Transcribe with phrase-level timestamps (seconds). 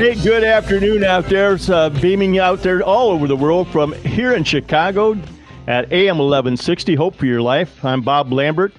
[0.00, 1.58] Good afternoon out there.
[1.68, 5.12] Uh, beaming out there all over the world from here in Chicago
[5.66, 7.84] at AM 1160 Hope for Your Life.
[7.84, 8.72] I'm Bob Lambert.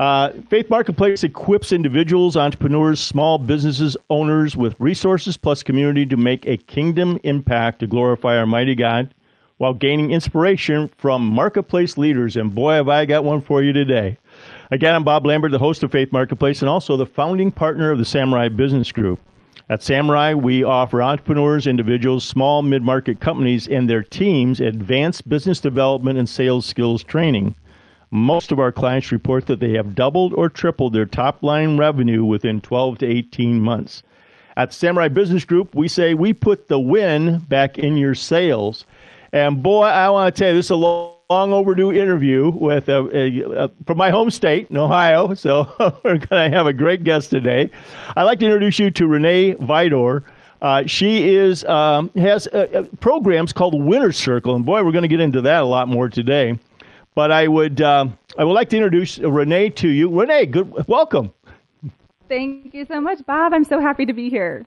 [0.00, 6.44] Uh, Faith Marketplace equips individuals, entrepreneurs, small businesses, owners with resources plus community to make
[6.44, 9.14] a kingdom impact to glorify our mighty God
[9.58, 12.36] while gaining inspiration from marketplace leaders.
[12.36, 14.18] And boy, have I got one for you today.
[14.72, 17.98] Again, I'm Bob Lambert, the host of Faith Marketplace and also the founding partner of
[17.98, 19.20] the Samurai Business Group.
[19.70, 25.58] At Samurai, we offer entrepreneurs, individuals, small, mid market companies, and their teams advanced business
[25.58, 27.54] development and sales skills training.
[28.10, 32.26] Most of our clients report that they have doubled or tripled their top line revenue
[32.26, 34.02] within 12 to 18 months.
[34.54, 38.84] At Samurai Business Group, we say we put the win back in your sales.
[39.32, 43.00] And boy, I want to tell you, this is a long overdue interview with a,
[43.12, 45.34] a, a, from my home state in Ohio.
[45.34, 45.68] So
[46.04, 47.70] we're going to have a great guest today.
[48.16, 50.22] I'd like to introduce you to Renee Vidor.
[50.62, 55.02] Uh, she is um, has uh, uh programs called Winner Circle, and boy, we're going
[55.02, 56.58] to get into that a lot more today.
[57.14, 58.06] But I would uh,
[58.38, 60.08] I would like to introduce Renee to you.
[60.08, 61.34] Renee, good welcome.
[62.28, 63.52] Thank you so much, Bob.
[63.52, 64.64] I'm so happy to be here.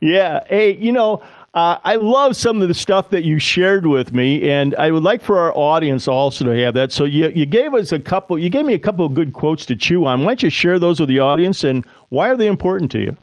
[0.00, 0.44] Yeah.
[0.48, 1.22] Hey, you know,
[1.54, 5.02] uh, I love some of the stuff that you shared with me, and I would
[5.02, 6.92] like for our audience also to have that.
[6.92, 9.64] So you, you gave us a couple, you gave me a couple of good quotes
[9.66, 10.20] to chew on.
[10.20, 13.16] Why don't you share those with the audience, and why are they important to you?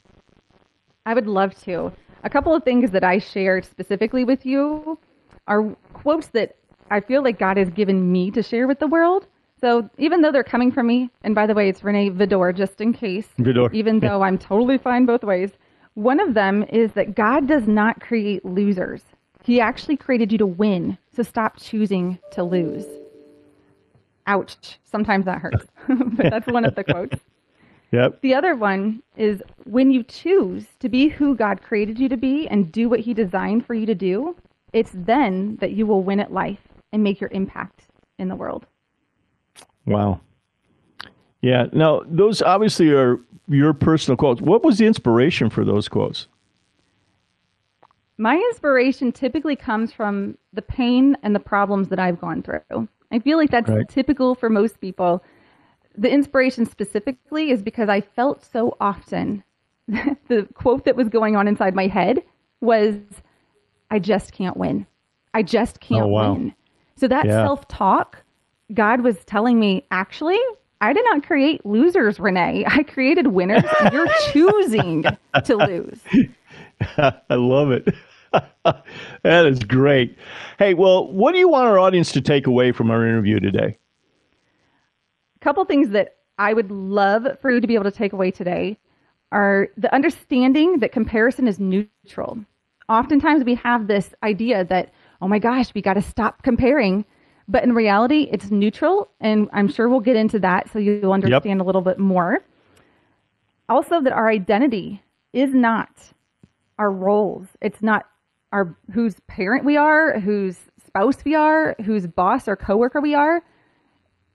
[1.06, 1.92] I would love to.
[2.23, 4.98] A couple of things that I shared specifically with you
[5.48, 6.56] are quotes that
[6.90, 9.28] I feel like God has given me to share with the world.
[9.62, 12.81] So even though they're coming from me, and by the way, it's Renee Vidor, just
[12.81, 13.28] in case.
[13.40, 13.74] Vidor.
[13.74, 15.52] Even though I'm totally fine both ways.
[15.95, 19.01] One of them is that God does not create losers.
[19.44, 20.97] He actually created you to win.
[21.16, 22.85] So stop choosing to lose.
[24.28, 24.79] Ouch.
[24.83, 25.66] Sometimes that hurts.
[25.88, 27.17] but that's one of the quotes.
[27.91, 28.22] Yep.
[28.22, 32.45] The other one is when you choose to be who God created you to be
[32.47, 34.35] and do what He designed for you to do,
[34.73, 36.59] it's then that you will win at life
[36.91, 37.83] and make your impact
[38.17, 38.66] in the world.
[39.85, 40.19] Wow.
[41.41, 41.67] Yeah.
[41.72, 44.41] Now, those obviously are your personal quotes.
[44.41, 46.28] What was the inspiration for those quotes?
[48.17, 52.88] My inspiration typically comes from the pain and the problems that I've gone through.
[53.11, 53.88] I feel like that's right.
[53.88, 55.23] typical for most people.
[55.97, 59.44] The inspiration specifically is because I felt so often
[59.88, 62.23] the quote that was going on inside my head
[62.62, 62.95] was,
[63.91, 64.88] I just can't win.
[65.33, 66.33] I just oh, can't oh, wow.
[66.33, 66.56] win.
[66.95, 67.45] So that yeah.
[67.45, 68.23] self talk,
[68.73, 70.39] God was telling me, actually,
[70.81, 72.66] I did not create losers, Renee.
[72.68, 73.63] I created winners.
[73.91, 75.06] you're choosing
[75.44, 76.00] to lose.
[76.97, 77.94] I love it.
[79.24, 80.18] that is great.
[80.59, 83.78] Hey, well, what do you want our audience to take away from our interview today?
[85.36, 88.31] A couple things that I would love for you to be able to take away
[88.31, 88.78] today
[89.31, 92.40] are the understanding that comparison is neutral.
[92.90, 97.06] Oftentimes we have this idea that, oh my gosh, we got to stop comparing
[97.47, 101.59] but in reality, it's neutral, and I'm sure we'll get into that so you'll understand
[101.59, 101.59] yep.
[101.59, 102.44] a little bit more.
[103.69, 105.01] Also, that our identity
[105.33, 105.89] is not
[106.79, 107.47] our roles.
[107.61, 108.06] It's not
[108.51, 113.44] our whose parent we are, whose spouse we are, whose boss or coworker we are.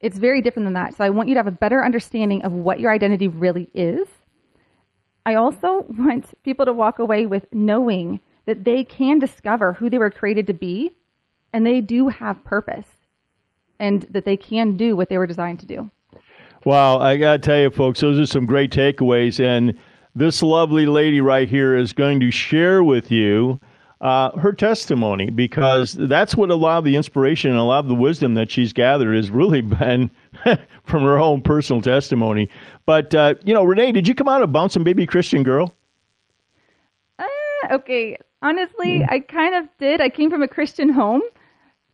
[0.01, 0.97] It's very different than that.
[0.97, 4.09] So I want you to have a better understanding of what your identity really is.
[5.27, 9.99] I also want people to walk away with knowing that they can discover who they
[9.99, 10.93] were created to be
[11.53, 12.87] and they do have purpose
[13.81, 15.91] and that they can do what they were designed to do.
[16.65, 19.43] Wow, I got to tell you, folks, those are some great takeaways.
[19.43, 19.77] And
[20.15, 23.59] this lovely lady right here is going to share with you
[24.03, 27.89] uh, her testimony because that's what a lot of the inspiration and a lot of
[27.89, 30.11] the wisdom that she's gathered has really been
[30.85, 32.49] from her own personal testimony.
[32.85, 35.75] But, uh, you know, Renee, did you come out a bouncing baby Christian girl?
[37.19, 37.25] Uh,
[37.73, 38.19] okay.
[38.43, 39.05] Honestly.
[39.09, 40.03] I kind of did.
[40.03, 41.23] I came from a Christian home.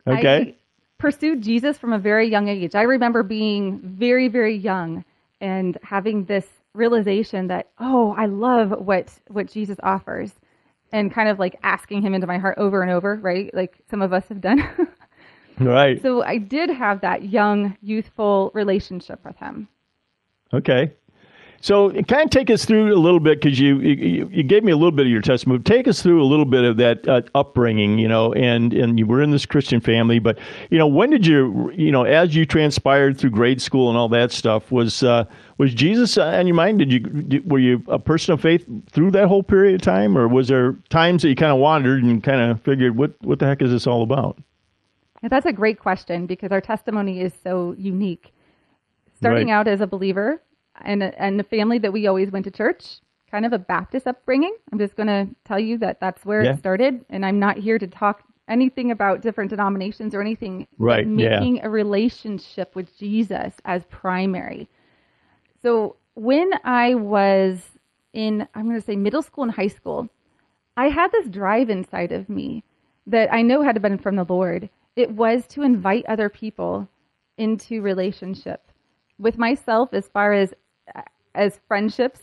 [0.09, 0.37] Okay.
[0.37, 0.55] I,
[0.99, 2.75] pursued Jesus from a very young age.
[2.75, 5.05] I remember being very, very young
[5.41, 10.33] and having this realization that, oh, I love what what Jesus offers.
[10.93, 13.53] And kind of like asking him into my heart over and over, right?
[13.53, 14.63] Like some of us have done.
[15.61, 16.01] right.
[16.01, 19.69] So I did have that young, youthful relationship with him.
[20.55, 20.93] Okay.
[21.61, 24.73] So kind of take us through a little bit because you, you, you gave me
[24.73, 25.61] a little bit of your testimony.
[25.63, 29.07] Take us through a little bit of that uh, upbringing, you know, and and you
[29.07, 30.39] were in this Christian family, but
[30.71, 34.09] you know, when did you, you know, as you transpired through grade school and all
[34.11, 35.25] that stuff, was uh,
[35.59, 36.79] was Jesus on your mind?
[36.79, 40.29] Did you were you a person of faith through that whole period of time, or
[40.29, 43.47] was there times that you kind of wandered and kind of figured, what what the
[43.47, 44.39] heck is this all about?
[45.23, 48.33] That's a great question because our testimony is so unique.
[49.17, 49.55] Starting Right.
[49.55, 50.43] out as a believer
[50.85, 52.99] and a, and a family that we always went to church,
[53.31, 54.55] kind of a Baptist upbringing.
[54.73, 56.53] I'm just going to tell you that that's where Yeah.
[56.53, 60.67] it started, and I'm not here to talk anything about different denominations or anything.
[60.79, 61.41] Right, yeah.
[61.41, 64.69] Making a relationship with Jesus as primary.
[65.63, 67.61] So when I was
[68.13, 70.09] in, I'm going to say middle school and high school,
[70.77, 72.63] I had this drive inside of me
[73.07, 74.69] that I know had been from the Lord.
[74.95, 76.89] It was to invite other people
[77.39, 78.71] into relationship
[79.19, 80.55] with myself as far as
[81.35, 82.21] as friendships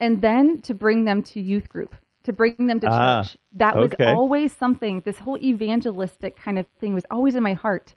[0.00, 3.36] and then to bring them to youth group, to bring them to Ah, church.
[3.52, 4.04] That was okay.
[4.04, 5.00] always something.
[5.04, 7.94] This whole evangelistic kind of thing was always in my heart.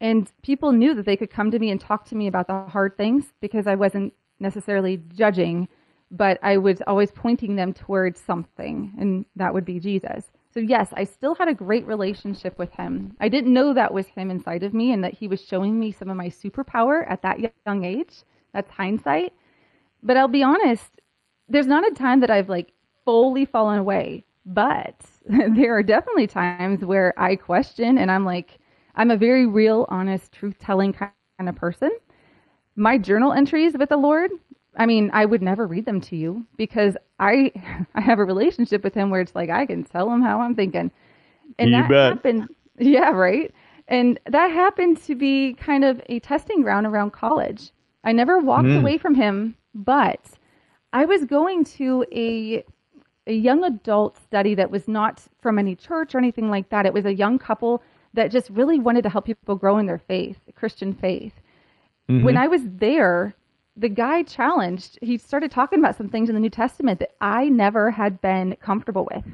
[0.00, 2.64] And people knew that they could come to me and talk to me about the
[2.68, 5.68] hard things because I wasn't necessarily judging,
[6.10, 10.32] but I was always pointing them towards something, and that would be Jesus.
[10.52, 13.16] So, yes, I still had a great relationship with him.
[13.20, 15.92] I didn't know that was him inside of me and that he was showing me
[15.92, 18.24] some of my superpower at that young age.
[18.52, 19.32] That's hindsight.
[20.02, 21.00] But I'll be honest,
[21.48, 22.72] there's not a time that I've like
[23.04, 28.58] fully fallen away, but there are definitely times where I question and I'm like,
[28.94, 31.90] I'm a very real, honest, truth telling kind of person.
[32.76, 34.30] My journal entries with the Lord,
[34.76, 37.52] I mean, I would never read them to you because I
[37.94, 40.54] I have a relationship with him where it's like I can tell him how I'm
[40.54, 40.90] thinking.
[41.58, 42.12] And You that bet.
[42.12, 43.52] happened yeah, right.
[43.88, 47.70] And that happened to be kind of a testing ground around college.
[48.04, 48.78] I never walked hmm.
[48.78, 50.20] away from him, but
[50.92, 52.64] I was going to a
[53.26, 56.86] a young adult study that was not from any church or anything like that.
[56.86, 57.80] It was a young couple
[58.14, 61.32] that just really wanted to help people grow in their faith, Christian faith.
[62.08, 63.32] When I was there,
[63.76, 67.48] the guy challenged, he started talking about some things in the New Testament that I
[67.48, 69.24] never had been comfortable with.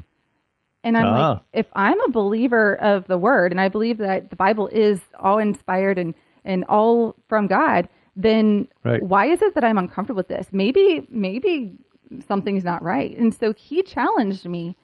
[0.85, 1.31] And I'm Ah.
[1.33, 5.01] like, if I'm a believer of the word and I believe that the Bible is
[5.19, 6.15] all inspired and,
[6.45, 9.03] and all from God, then Right.
[9.03, 10.49] why is it that I'm uncomfortable with this?
[10.53, 11.79] Maybe, maybe
[12.27, 13.17] something's not right.
[13.17, 14.77] And so he challenged me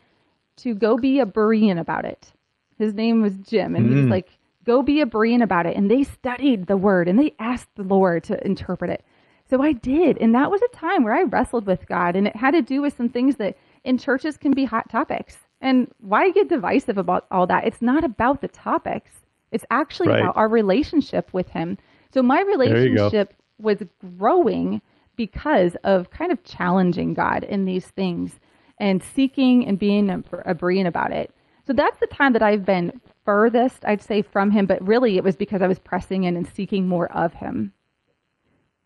[0.59, 2.33] to go be a Berean about it.
[2.79, 4.11] His name was Jim, and he was mm.
[4.11, 4.29] like,
[4.65, 7.83] "Go be a Berean about it." And they studied the word and they asked the
[7.83, 9.05] Lord to interpret it.
[9.51, 12.37] So I did, and that was a time where I wrestled with God, and it
[12.37, 15.37] had to do with some things that in churches can be hot topics.
[15.61, 17.67] And why get divisive about all that?
[17.67, 19.11] It's not about the topics.
[19.51, 20.21] It's actually Right.
[20.21, 21.79] about our relationship with Him.
[22.15, 23.83] So my relationship was
[24.17, 24.81] growing
[25.17, 28.39] because of kind of challenging God in these things
[28.79, 31.35] and seeking and being a, a Berean about it.
[31.67, 34.67] So that's the time that I've been furthest, I'd say, from him.
[34.67, 37.73] But really, it was because I was pressing in and seeking more of him.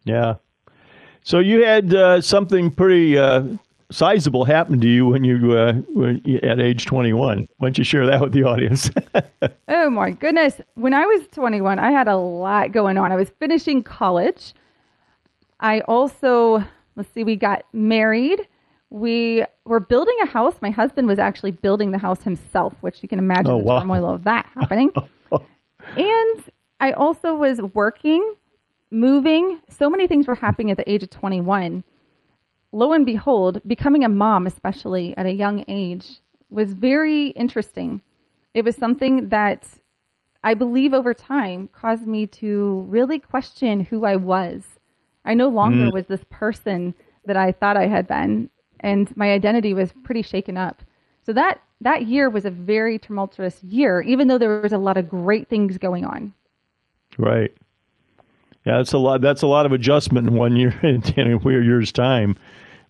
[0.05, 0.37] Yeah.
[1.23, 3.45] So you had uh, something pretty uh,
[3.91, 7.49] sizable happened to you when you uh, were at age 21.
[7.59, 8.91] Why don't you share that with the audience?
[9.71, 10.61] Oh my goodness.
[10.75, 13.13] When I was 21, I had a lot going on.
[13.13, 14.53] I was finishing college.
[15.61, 16.65] I also,
[16.97, 18.47] let's see, we got married.
[18.91, 20.57] We were building a house.
[20.61, 23.81] My husband was actually building the house himself, which you can imagine Oh, the wow.
[23.81, 24.91] turmoil of that happening.
[25.97, 26.45] and
[26.81, 28.35] I also was working,
[28.91, 29.61] moving.
[29.71, 31.85] So many things were happening at the age of 21.
[32.73, 36.21] Lo and behold, becoming a mom, especially at a young age,
[36.51, 38.01] was very interesting.
[38.55, 39.67] It was something that
[40.45, 44.65] I believe over time caused me to really question who I was.
[45.25, 45.93] I no longer mm.
[45.93, 46.95] was this person
[47.27, 50.83] that I thought I had been, and my identity was pretty shaken up.
[51.25, 54.97] So that that year was a very tumultuous year, even though there was a lot
[54.97, 56.33] of great things going on.
[57.19, 57.53] right.
[58.65, 59.21] Yeah, that's a lot.
[59.21, 62.37] That's a lot of adjustment in one year in a weird year's time.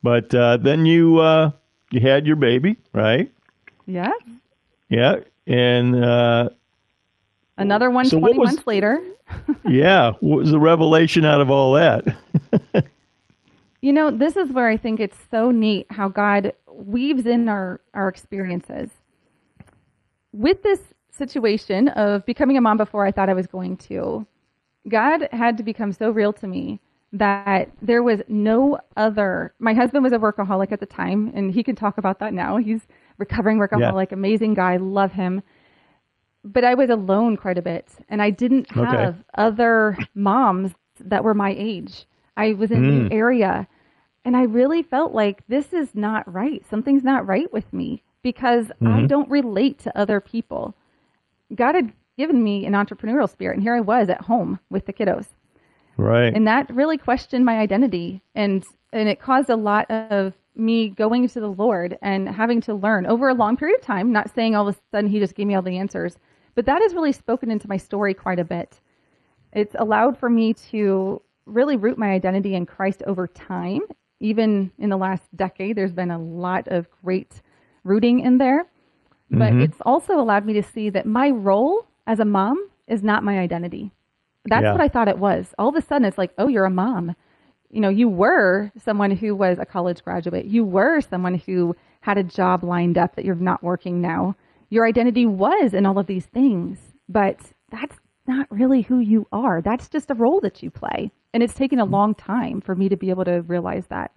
[0.02, 1.50] But uh, then you uh,
[1.90, 3.30] you had your baby, right?
[3.87, 4.12] Yeah.
[4.88, 6.48] Yeah, and uh,
[7.58, 9.00] Another one So 20 was- months later.
[9.68, 12.04] yeah, what was the revelation out of all that?
[13.80, 17.80] You know, this is where I think it's so neat how God weaves in our,
[17.94, 18.90] our experiences.
[20.32, 20.80] With this
[21.12, 24.26] situation of becoming a mom before I thought I was going to,
[24.88, 26.80] God had to become so real to me
[27.12, 29.54] that there was no other.
[29.59, 32.57] My husband was a workaholic at the time, and he can talk about that now.
[32.59, 32.83] He's
[33.18, 35.42] recovering workaholic, amazing guy, love him.
[36.45, 38.90] But I was alone quite a bit, and I didn't Okay.
[38.90, 42.07] have other moms that were my age.
[42.37, 43.66] I was in a new area,
[44.25, 46.62] And I really felt like this is not right.
[46.68, 48.88] Something's not right with me because mm-hmm.
[48.88, 50.75] I don't relate to other people.
[51.54, 54.92] God had given me an entrepreneurial spirit, and here I was at home with the
[54.92, 55.28] kiddos.
[55.96, 56.34] Right.
[56.34, 61.28] And that really questioned my identity, and and it caused a lot of me going
[61.28, 64.12] to the Lord and having to learn over a long period of time.
[64.12, 66.18] Not saying all of a sudden He just gave me all the answers,
[66.54, 68.80] but that has really spoken into my story quite a bit.
[69.52, 73.80] It's allowed for me to really root my identity in Christ over time.
[74.20, 77.40] Even in the last decade, there's been a lot of great
[77.84, 78.66] rooting in there.
[79.30, 79.60] But mm-hmm.
[79.60, 83.38] it's also allowed me to see that my role as a mom is not my
[83.38, 83.92] identity.
[84.46, 84.72] That's yeah.
[84.72, 85.54] what I thought it was.
[85.58, 87.14] All of a sudden, it's like, oh, you're a mom.
[87.70, 90.46] You know, you were someone who was a college graduate.
[90.46, 94.34] You were someone who had a job lined up that you're not working now.
[94.70, 96.78] Your identity was in all of these things,
[97.10, 97.38] but
[97.70, 97.96] that's
[98.26, 99.60] not really who you are.
[99.60, 101.10] That's just a role that you play.
[101.34, 104.12] And it's taken a long time for me to be able to realize that.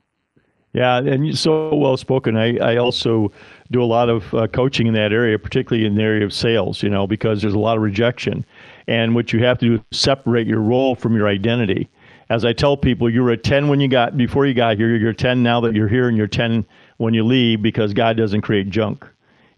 [0.73, 2.37] Yeah, and so well spoken.
[2.37, 3.31] I, I also
[3.71, 6.81] do a lot of uh, coaching in that area, particularly in the area of sales,
[6.81, 8.45] you know, because there's a lot of rejection.
[8.87, 11.89] And what you have to do is separate your role from your identity.
[12.29, 14.95] As I tell people, you were a 10 when you got before you got here,
[14.95, 16.65] you're a 10 now that you're here, and you're 10
[16.97, 19.05] when you leave because God doesn't create junk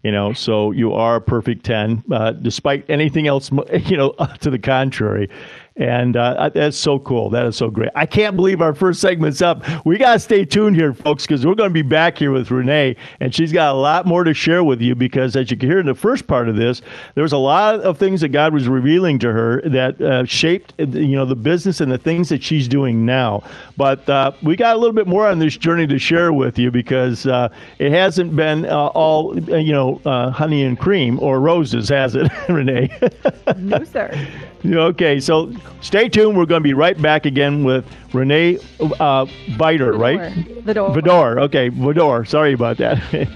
[0.04, 3.50] you know so you are a perfect 10 uh, despite anything else
[3.86, 5.28] you know to the contrary
[5.76, 7.30] and uh, that's so cool.
[7.30, 7.90] That is so great.
[7.96, 9.64] I can't believe our first segment's up.
[9.84, 12.52] We got to stay tuned here, folks, because we're going to be back here with
[12.52, 14.94] Renee, and she's got a lot more to share with you.
[14.94, 16.80] Because as you can hear in the first part of this,
[17.14, 20.74] there was a lot of things that God was revealing to her that uh, shaped,
[20.78, 23.42] you know, the business and the things that she's doing now.
[23.76, 26.70] But uh, we got a little bit more on this journey to share with you
[26.70, 27.48] because uh,
[27.80, 32.30] it hasn't been uh, all, you know, uh, honey and cream or roses, has it,
[32.48, 32.96] Renee?
[33.56, 34.28] no, sir.
[34.66, 36.36] Okay, so stay tuned.
[36.36, 38.58] We're going to be right back again with Renee
[39.00, 40.32] uh, Biter, right?
[40.64, 40.94] Vidor.
[40.94, 41.40] Vidor.
[41.42, 42.26] Okay, Vidor.
[42.26, 42.98] Sorry about that.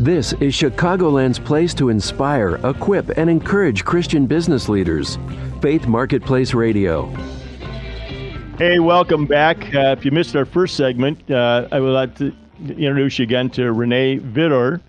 [0.00, 5.18] this is Chicagoland's place to inspire, equip, and encourage Christian business leaders.
[5.60, 7.06] Faith Marketplace Radio.
[8.58, 9.74] Hey, welcome back.
[9.74, 13.50] Uh, if you missed our first segment, uh, I would like to introduce you again
[13.50, 14.80] to Renee Vidor.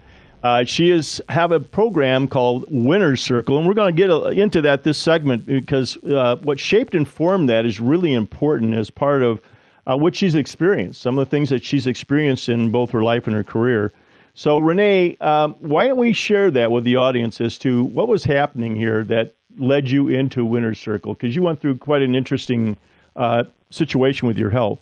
[0.45, 4.27] Uh, she is have a program called Winner's Circle, and we're going to get a,
[4.27, 8.91] into that this segment because uh, what shaped and formed that is really important as
[8.91, 9.41] part of
[9.87, 13.25] uh, what she's experienced, some of the things that she's experienced in both her life
[13.25, 13.91] and her career.
[14.35, 18.23] So, Renee, um, why don't we share that with the audience as to what was
[18.23, 21.15] happening here that led you into Winner's Circle?
[21.15, 22.77] Because you went through quite an interesting
[23.15, 24.77] uh, situation with your health.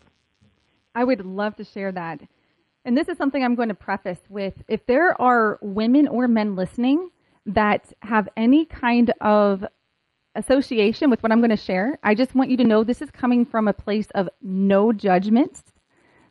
[0.94, 2.20] I would love to share that.
[2.86, 6.56] And this is something I'm going to preface with if there are women or men
[6.56, 7.10] listening
[7.46, 9.66] that have any kind of
[10.36, 13.12] association with what I'm going to share, I just want you to know this is
[13.12, 15.62] coming from a place of no judgment.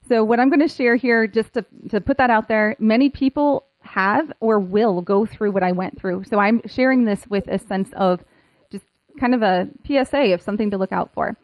[0.08, 3.08] So, what I'm going to share here, just to, to put that out there, many
[3.08, 6.24] people have or will go through what I went through.
[6.24, 8.24] So, I'm sharing this with a sense of
[8.70, 8.84] just
[9.20, 11.36] kind of a PSA of something to look out for.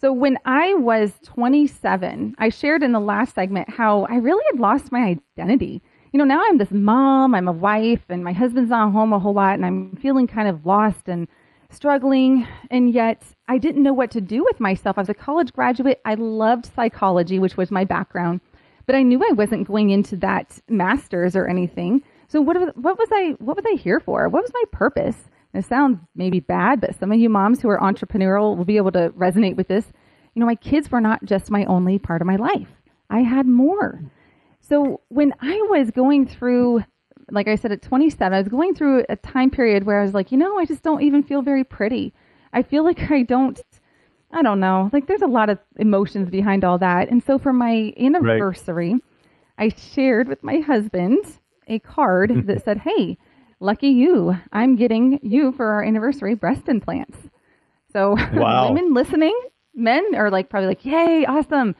[0.00, 4.58] So when I was 27, I shared in the last segment how I really had
[4.58, 5.82] lost my identity.
[6.12, 9.18] You know, now I'm this mom, I'm a wife, and my husband's not home a
[9.18, 11.28] whole lot, and I'm feeling kind of lost and
[11.68, 12.48] struggling.
[12.70, 14.96] And yet I didn't know what to do with myself.
[14.96, 16.00] I was a college graduate.
[16.06, 18.40] I loved psychology, which was my background,
[18.86, 22.02] but I knew I wasn't going into that master's or anything.
[22.28, 24.30] So what, what was I, what was I here for?
[24.30, 25.28] What was my purpose?
[25.52, 28.92] It sounds maybe bad, but some of you moms who are entrepreneurial will be able
[28.92, 29.86] to resonate with this.
[30.34, 32.68] You know, my kids were not just my only part of my life.
[33.08, 34.00] I had more.
[34.60, 36.84] So when I was going through,
[37.30, 40.14] like I said, at 27, I was going through a time period where I was
[40.14, 42.14] like, you know, I just don't even feel very pretty.
[42.52, 43.60] I feel like I don't,
[44.30, 47.10] I don't know, like there's a lot of emotions behind all that.
[47.10, 49.02] And so for my anniversary, right.
[49.58, 51.24] I shared with my husband
[51.66, 53.18] a card that said, hey,
[53.60, 57.18] lucky you, I'm getting you for our anniversary breast implants.
[57.92, 58.68] So wow.
[58.68, 59.38] women listening,
[59.74, 61.76] men are like probably like, yay, awesome.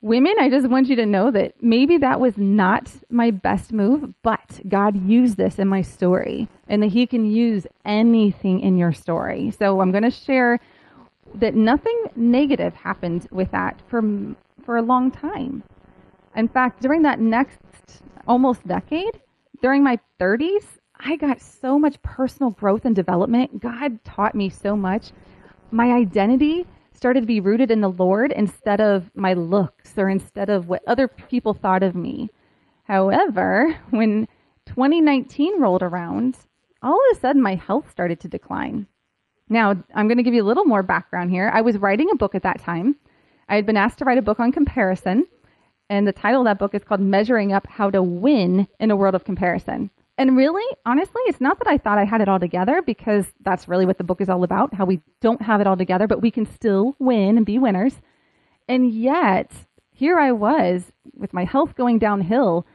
[0.00, 4.12] Women, I just want you to know that maybe that was not my best move,
[4.24, 8.92] but God used this in my story and that He can use anything in your
[8.92, 9.52] story.
[9.56, 10.58] So I'm going to share
[11.36, 14.02] that nothing negative happened with that for,
[14.64, 15.62] for a long time.
[16.34, 17.60] In fact, during that next
[18.26, 19.20] almost decade,
[19.62, 20.64] during my 30s,
[21.04, 23.60] I got so much personal growth and development.
[23.60, 25.10] God taught me so much.
[25.70, 30.48] My identity started to be rooted in the Lord instead of my looks or instead
[30.48, 32.30] of what other people thought of me.
[32.84, 34.28] However, when
[34.66, 36.36] 2019 rolled around,
[36.82, 38.86] all of a sudden my health started to decline.
[39.48, 41.50] Now, I'm going to give you a little more background here.
[41.52, 42.96] I was writing a book at that time.
[43.48, 45.26] I had been asked to write a book on comparison,
[45.90, 48.96] and the title of that book is called Measuring Up How to Win in a
[48.96, 49.90] World of Comparison.
[50.18, 53.66] And really, honestly, it's not that I thought I had it all together because that's
[53.66, 56.20] really what the book is all about how we don't have it all together, but
[56.20, 57.94] we can still win and be winners.
[58.68, 59.52] And yet,
[59.90, 62.66] here I was with my health going downhill.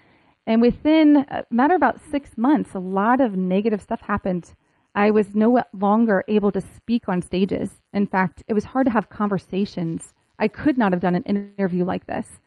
[0.48, 4.54] And within a matter of about six months, a lot of negative stuff happened.
[4.96, 7.70] I was no longer able to speak on stages.
[7.94, 10.14] In fact, it was hard to have conversations.
[10.40, 12.40] I could not have done an interview like this.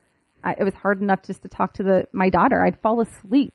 [0.43, 2.65] I, it was hard enough just to talk to the, my daughter.
[2.65, 3.55] I'd fall asleep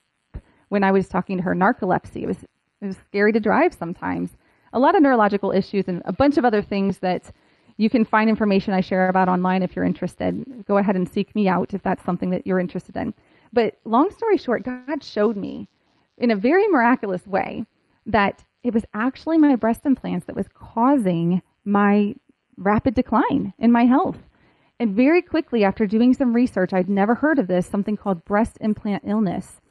[0.76, 1.56] when I was talking to her.
[1.56, 2.24] Narcolepsy.
[2.24, 2.44] It was
[2.82, 4.32] it was scary to drive sometimes.
[4.74, 7.32] A lot of neurological issues and a bunch of other things that
[7.78, 10.66] you can find information I share about online if you're interested.
[10.68, 13.14] Go ahead and seek me out if that's something that you're interested in.
[13.54, 15.70] But long story short, God showed me
[16.18, 17.66] in a very miraculous way
[18.06, 22.16] that it was actually my breast implants that was causing my
[22.58, 24.18] rapid decline in my health.
[24.78, 28.58] And very quickly, after doing some research, I'd never heard of this, something called breast
[28.60, 29.62] implant illness.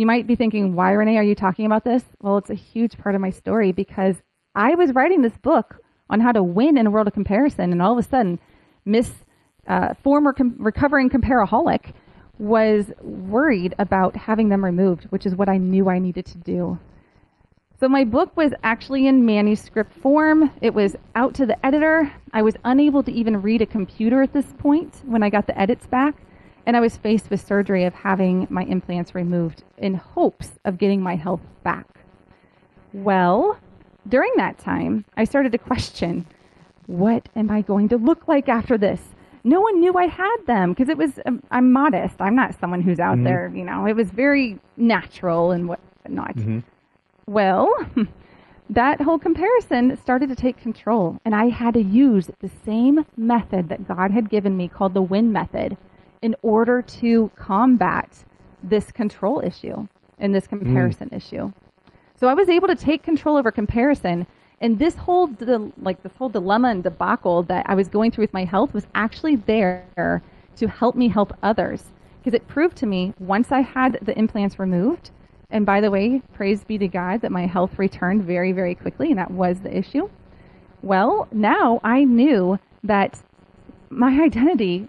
[0.00, 2.02] You might be thinking, why, Renee, are you talking about this?
[2.22, 4.16] Well, it's a huge part of my story because
[4.54, 5.76] I was writing this book
[6.08, 8.38] on how to win in a world of comparison, and all of a sudden,
[8.86, 9.12] Miss
[9.66, 11.92] uh, former com- recovering comparaholic
[12.38, 16.78] was worried about having them removed, which is what I knew I needed to do.
[17.78, 20.50] So my book was actually in manuscript form.
[20.62, 22.10] It was out to the editor.
[22.32, 25.60] I was unable to even read a computer at this point when I got the
[25.60, 26.14] edits back.
[26.66, 31.00] And I was faced with surgery of having my implants removed in hopes of getting
[31.00, 31.86] my health back.
[32.92, 33.58] Well,
[34.08, 36.26] during that time, I started to question
[36.86, 39.00] what am I going to look like after this?
[39.44, 42.16] No one knew I had them because it was, um, I'm modest.
[42.18, 43.24] I'm not someone who's out mm-hmm.
[43.24, 46.36] there, you know, it was very natural and whatnot.
[46.36, 46.58] Mm-hmm.
[47.26, 47.72] Well,
[48.70, 53.68] that whole comparison started to take control, and I had to use the same method
[53.68, 55.76] that God had given me called the win method
[56.22, 58.24] in order to combat
[58.62, 59.86] this control issue
[60.18, 61.16] and this comparison mm.
[61.16, 61.52] issue.
[62.16, 64.26] So I was able to take control over comparison.
[64.60, 65.30] And this whole
[65.80, 68.86] like this whole dilemma and debacle that I was going through with my health was
[68.94, 70.22] actually there
[70.56, 71.84] to help me help others
[72.18, 75.10] because it proved to me once I had the implants removed.
[75.48, 79.08] And by the way, praise be to God that my health returned very, very quickly,
[79.08, 80.08] and that was the issue.
[80.82, 83.20] Well, now I knew that
[83.88, 84.88] my identity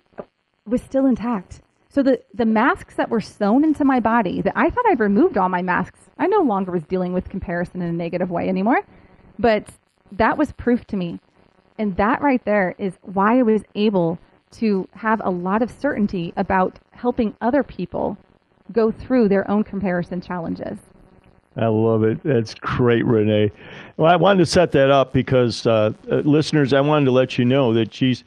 [0.72, 1.62] was still intact.
[1.90, 5.38] So the, the masks that were sewn into my body, that I thought I'd removed
[5.38, 6.00] all my masks.
[6.18, 8.82] I no longer was dealing with comparison in a negative way anymore.
[9.38, 9.68] But
[10.14, 11.20] that was proof to me.
[11.78, 14.20] And that right there is why I was able
[14.52, 18.18] to have a lot of certainty about helping other people
[18.72, 20.78] go through their own comparison challenges.
[21.58, 22.24] I love it.
[22.24, 23.52] That's great, Renee.
[23.98, 27.38] Well, I wanted to set that up because, uh, uh, listeners, I wanted to let
[27.38, 28.24] you know that she's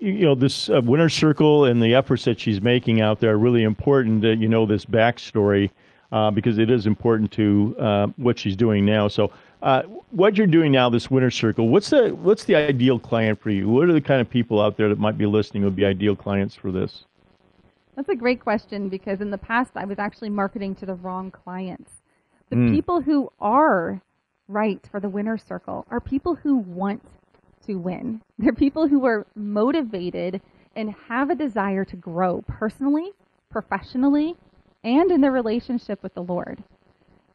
[0.00, 3.38] you know this uh, winner circle and the efforts that she's making out there are
[3.38, 5.70] really important that you know this backstory
[6.12, 9.08] uh, because it is important to uh, what she's doing now.
[9.08, 9.32] So
[9.62, 13.50] uh, what you're doing now this winner circle what's the what's the ideal client for
[13.50, 13.68] you?
[13.68, 16.14] What are the kind of people out there that might be listening would be ideal
[16.14, 17.04] clients for this?
[17.96, 21.30] That's a great question because in the past i was actually marketing to the wrong
[21.30, 21.90] clients.
[22.50, 22.70] The mm.
[22.70, 24.00] people who are
[24.46, 27.02] right for the winner circle are people who want
[27.68, 28.20] to win.
[28.38, 30.40] They're people who are motivated
[30.74, 33.12] and have a desire to grow personally,
[33.50, 34.36] professionally,
[34.84, 36.62] and in their relationship with the Lord.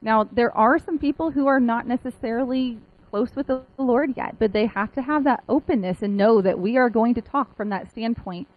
[0.01, 2.77] Now, there are some people who are not necessarily
[3.09, 6.59] close with the Lord yet, but they have to have that openness and know that
[6.59, 8.47] we are going to talk from that standpoint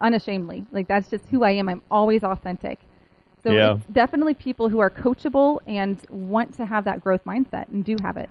[0.00, 0.64] unashamedly.
[0.72, 1.68] Like that's just who I am.
[1.68, 2.80] I'm always authentic.
[3.42, 3.78] So yeah.
[3.92, 8.16] definitely people who are coachable and want to have that growth mindset and do have
[8.16, 8.30] it.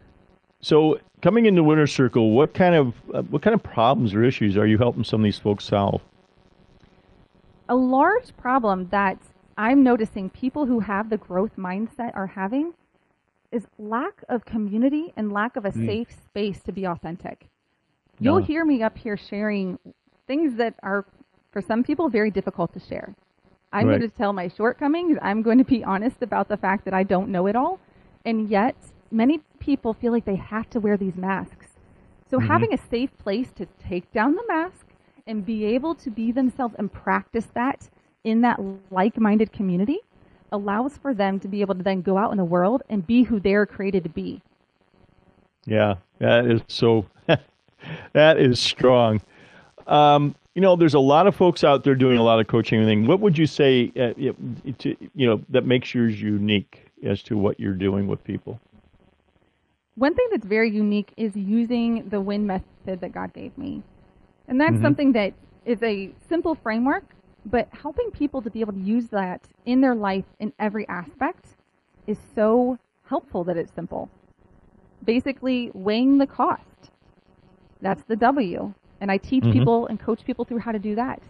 [0.62, 4.58] So, coming into Winner Circle, what kind of uh, what kind of problems or issues
[4.58, 6.02] are you helping some of these folks solve?
[7.68, 9.18] A large problem that
[9.58, 12.74] I'm noticing people who have the growth mindset are having
[13.52, 15.86] is lack of community and lack of a mm.
[15.86, 17.48] safe space to be authentic.
[18.20, 19.80] You'll hear me up here sharing
[20.28, 21.06] things that are,
[21.52, 23.16] for some people, very difficult to share.
[23.74, 24.00] I'm right.
[24.00, 25.18] going to tell my shortcomings.
[25.22, 27.80] I'm going to be honest about the fact that I don't know it all.
[28.24, 28.76] And yet,
[29.10, 31.68] many people feel like they have to wear these masks.
[32.30, 32.48] So mm-hmm.
[32.48, 34.88] having a safe place to take down the mask
[35.26, 37.90] and be able to be themselves and practice that
[38.24, 40.00] in that like-minded community
[40.52, 43.24] allows for them to be able to then go out in the world and be
[43.24, 44.42] who they're created to be.
[45.66, 47.06] Yeah, that is so.
[48.14, 49.22] that is strong.
[49.88, 52.80] Um, you know, there's a lot of folks out there doing a lot of coaching
[52.80, 53.08] and thing.
[53.08, 54.14] What would you say, uh,
[54.80, 58.60] to, you know, that makes yours unique as to what you're doing with people?
[59.96, 63.84] One thing that's very unique is using the win method that God gave me.
[64.48, 64.82] And that's Mhm.
[64.82, 65.34] something that
[65.66, 67.04] is a simple framework,
[67.46, 71.46] but helping people to be able to use that in their life in every aspect
[72.08, 74.10] is so helpful that it's simple.
[75.04, 76.92] Basically, weighing the cost.
[77.82, 78.74] That's the W.
[79.02, 79.54] And I teach Mhm.
[79.54, 81.22] people and coach people through how to do that.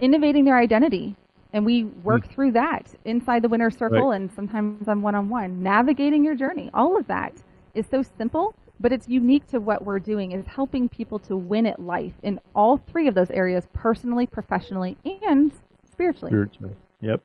[0.00, 1.16] Innovating their identity.
[1.52, 4.20] And we work through that inside the winner circle Right.
[4.20, 5.62] and sometimes on one on one.
[5.62, 6.70] Navigating your journey.
[6.74, 7.32] All of that
[7.76, 11.66] is so simple, but it's unique to what we're doing is helping people to win
[11.66, 15.52] at life in all three of those areas personally, professionally, and
[15.90, 16.30] spiritually.
[16.30, 16.74] Spiritually.
[17.00, 17.22] Yep.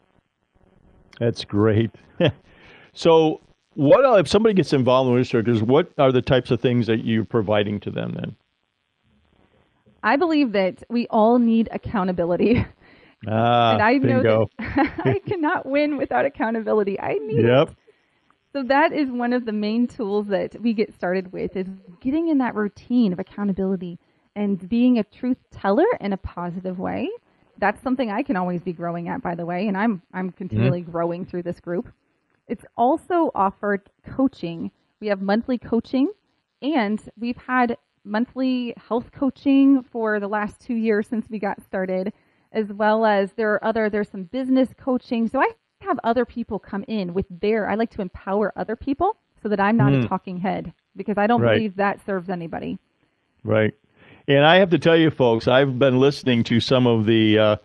[1.20, 1.92] That's great.
[2.94, 3.42] so,
[3.76, 5.62] what if somebody gets involved in Circles?
[5.62, 8.36] What are the types of things that you're providing to them then?
[10.04, 12.66] I believe that we all need accountability.
[13.28, 14.50] Ah, and I know bingo.
[14.58, 17.00] that I cannot win without accountability.
[17.00, 17.70] I need Yep.
[18.54, 21.68] So that is one of the main tools that we get started with is
[22.02, 23.98] getting in that routine of accountability
[24.36, 27.10] and being a truth teller in a positive way.
[27.58, 30.38] That's something I can always be growing at, by the way, and I'm I'm mm-hmm.
[30.38, 31.88] continually growing through this group.
[32.48, 34.72] It's also offered coaching.
[35.00, 36.12] We have monthly coaching,
[36.62, 42.12] and we've had monthly health coaching for the last two years since we got started,
[42.52, 45.30] as well as there are other there's some business coaching.
[45.30, 45.52] So I
[45.84, 47.70] have other people come in with their.
[47.70, 50.02] I like to empower other people so that I'm not Hmm.
[50.02, 51.56] a talking head because I don't Right.
[51.56, 52.78] believe that serves anybody.
[53.44, 53.74] Right.
[54.28, 57.56] And I have to tell you, folks, I've been listening to some of the uh,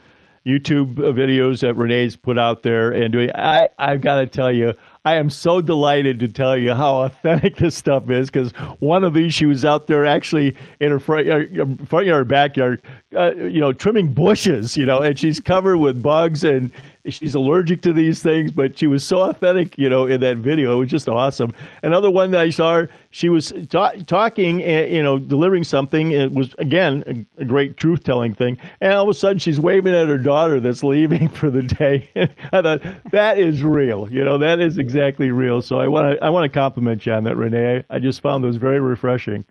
[0.47, 3.31] YouTube videos that Renee's put out there, and doing.
[3.35, 4.75] I I've got to tell you,
[5.05, 8.31] I am so delighted to tell you how authentic this stuff is.
[8.31, 12.29] Because one of these, she was out there actually in her front yard, front yard,
[12.29, 12.81] backyard,
[13.17, 16.71] uh, you know, trimming bushes, you know, and she's covered with bugs and
[17.09, 20.77] she's allergic to these things, but she was so authentic, you know, in that video.
[20.77, 21.53] It was just awesome.
[21.83, 26.13] Another one that I saw she was ta- talking, and, you know, delivering something.
[26.13, 28.59] It was, again, a, a great truth telling thing.
[28.81, 32.11] And all of a sudden, she's waving at her daughter that's leaving for the day.
[32.53, 34.11] I thought, that is real.
[34.11, 35.63] You know, that is exactly real.
[35.63, 37.85] So I want to I want to compliment you on that, Renee.
[37.91, 39.45] I just found those very refreshing.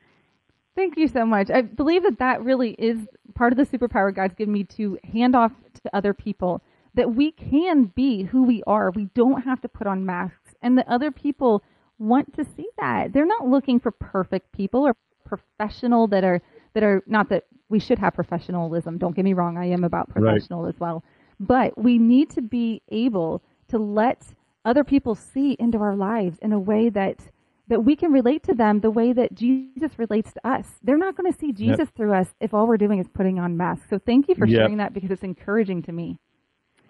[0.75, 1.49] Thank you so much.
[1.49, 5.35] I believe that that really is part of the superpower God's given me to hand
[5.35, 6.61] off to other people
[6.95, 8.91] that we can be who we are.
[8.91, 11.63] We don't have to put on masks, and that other people
[11.99, 13.13] want to see that.
[13.13, 16.41] They're not looking for perfect people or professional that are
[16.73, 18.97] that are not that we should have professionalism.
[18.97, 19.57] Don't get me wrong.
[19.57, 20.23] I am about Right.
[20.23, 21.03] professional as well,
[21.39, 24.33] but we need to be able to let
[24.65, 27.29] other people see into our lives in a way that
[27.67, 30.79] that we can relate to them the way that Jesus relates to us.
[30.83, 33.57] They're not going to see Jesus through us if all we're doing is putting on
[33.57, 33.89] masks.
[33.89, 34.55] So thank you for Yep.
[34.55, 36.19] sharing that because it's encouraging to me.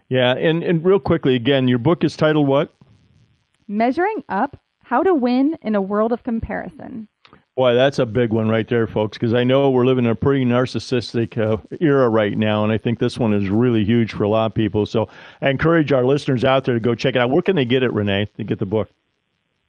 [0.09, 2.73] Yeah, and, and real quickly, again, your book is titled what?
[3.67, 7.07] Measuring up how to win in a world of comparison.
[7.55, 10.15] Boy, that's a big one right there, folks, because I know we're living in a
[10.15, 14.23] pretty narcissistic uh, era right now, and I think this one is really huge for
[14.23, 14.85] a lot of people.
[14.85, 15.07] So
[15.41, 17.29] I encourage our listeners out there to go check it out.
[17.29, 18.89] Where can they get it, Renee, to get the book?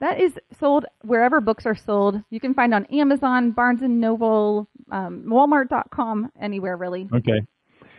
[0.01, 2.23] That is sold wherever books are sold.
[2.29, 7.09] You can find on Amazon, Barnes and Noble, um, Walmart.com, anywhere really.
[7.15, 7.41] Okay.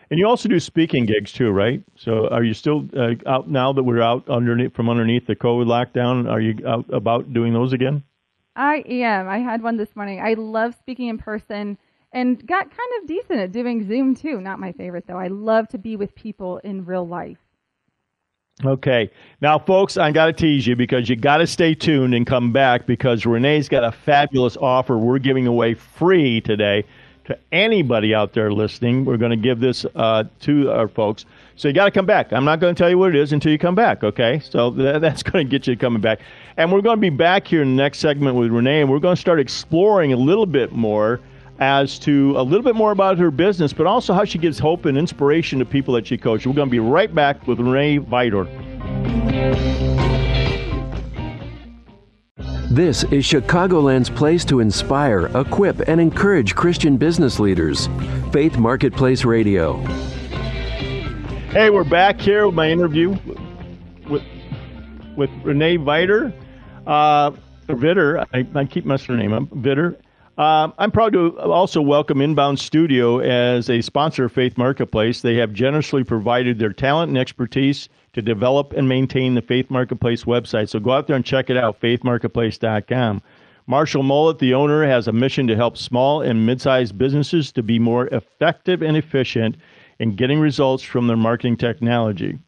[0.09, 1.83] And you also do speaking gigs too, right?
[1.95, 5.65] So are you still uh, out now that we're out underneath from underneath the COVID
[5.65, 6.29] lockdown?
[6.29, 8.03] Are you out about doing those again?
[8.55, 9.27] I am.
[9.27, 10.21] I had one this morning.
[10.21, 11.77] I love speaking in person
[12.13, 14.39] and got kind of decent at doing Zoom too.
[14.39, 15.17] Not my favorite though.
[15.17, 17.37] I love to be with people in real life.
[18.65, 19.11] Okay.
[19.39, 22.51] Now, folks, I got to tease you because you got to stay tuned and come
[22.51, 26.83] back because Renee's got a fabulous offer we're giving away free today
[27.27, 29.05] to anybody out there listening.
[29.05, 31.25] We're going to give this uh, to our folks.
[31.55, 32.31] So you got to come back.
[32.33, 34.39] I'm not going to tell you what it is until you come back, okay?
[34.39, 36.19] So th- that's going to get you coming back.
[36.55, 38.99] And we're going to be back here in the next segment with Renee, and we're
[38.99, 41.19] going to start exploring a little bit more
[41.59, 44.85] as to a little bit more about her business, but also how she gives hope
[44.85, 46.47] and inspiration to people that she coaches.
[46.47, 48.47] We're going to be right back with Renee Vidor.
[52.69, 57.87] This is Chicagoland's place to inspire, equip, and encourage Christian business leaders.
[58.33, 59.77] Faith Marketplace Radio.
[61.51, 63.17] Hey, we're back here with my interview
[64.09, 64.21] with
[65.15, 66.33] with Renee Viter.
[66.85, 67.31] Uh,
[67.69, 69.43] Vitter, I, I keep messing her name up.
[69.43, 69.95] Vitter.
[70.37, 75.21] Um, I'm proud to also welcome Inbound Studio as a sponsor of Faith Marketplace.
[75.21, 80.23] They have generously provided their talent and expertise to develop and maintain the Faith Marketplace
[80.23, 80.69] website.
[80.69, 83.21] So go out there and check it out, faithmarketplace.com.
[83.67, 87.77] Marshall Mullet, the owner, has a mission to help small and mid-sized businesses to be
[87.77, 89.55] more effective and efficient
[89.99, 92.39] in getting results from their marketing technology.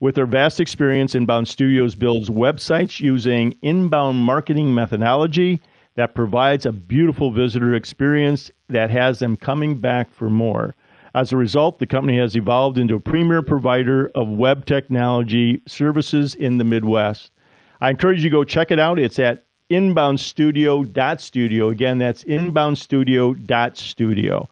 [0.00, 5.60] With their vast experience, Inbound Studios builds websites using inbound marketing methodology
[5.96, 10.74] that provides a beautiful visitor experience that has them coming back for more.
[11.14, 16.36] As a result, the company has evolved into a premier provider of web technology services
[16.36, 17.32] in the Midwest.
[17.80, 19.00] I encourage you to go check it out.
[19.00, 21.68] It's at inboundstudio.studio.
[21.68, 24.48] Again, that's inboundstudio.studio.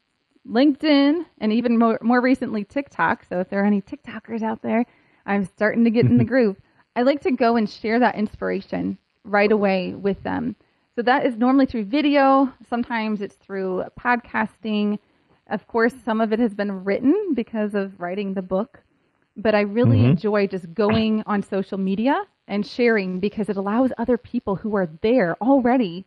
[0.47, 3.25] LinkedIn, and even more, more recently TikTok.
[3.25, 4.85] So if there are any TikTokers out there,
[5.25, 6.57] I'm starting to get in the groove.
[6.95, 10.55] I like to go and share that inspiration right away with them.
[10.99, 12.53] So that is normally through video.
[12.69, 14.99] Sometimes it's through podcasting.
[15.49, 18.81] Of course, some of it has been written because of writing the book.
[19.37, 20.11] But I really mm-hmm.
[20.11, 24.89] enjoy just going on social media and sharing because it allows other people who are
[25.01, 26.05] there already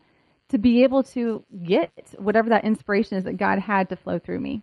[0.49, 4.41] to be able to get whatever that inspiration is that God had to flow through
[4.41, 4.61] me.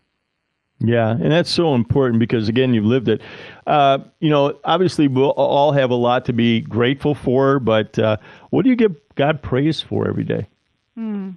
[0.80, 3.20] Yeah, and that's so important because again, you've lived it.
[3.66, 8.16] Uh, you know, obviously, we'll all have a lot to be grateful for, but uh,
[8.50, 10.46] what do you give God praise for every day?
[10.94, 11.30] Hmm.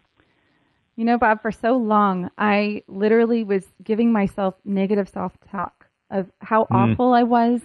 [0.96, 6.30] You know, Bob, for so long, I literally was giving myself negative self talk of
[6.42, 6.76] how mm.
[6.76, 7.62] awful I was.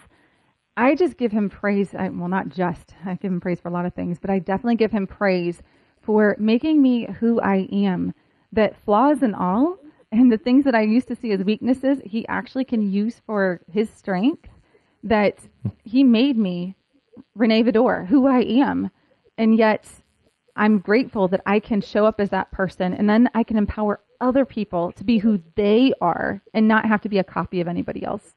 [0.78, 1.94] I just give him praise.
[1.94, 4.38] I, well, not just, I give him praise for a lot of things, but I
[4.38, 5.62] definitely give him praise
[6.00, 8.14] for making me who I am.
[8.52, 9.76] That flaws and all,
[10.12, 13.60] and the things that I used to see as weaknesses, he actually can use for
[13.70, 14.48] his strength.
[15.02, 15.38] That
[15.84, 16.74] he made me
[17.34, 18.90] Renee Vidor, who I am.
[19.38, 19.86] And yet
[20.56, 24.00] I'm grateful that I can show up as that person and then I can empower
[24.20, 27.68] other people to be who they are and not have to be a copy of
[27.68, 28.34] anybody else.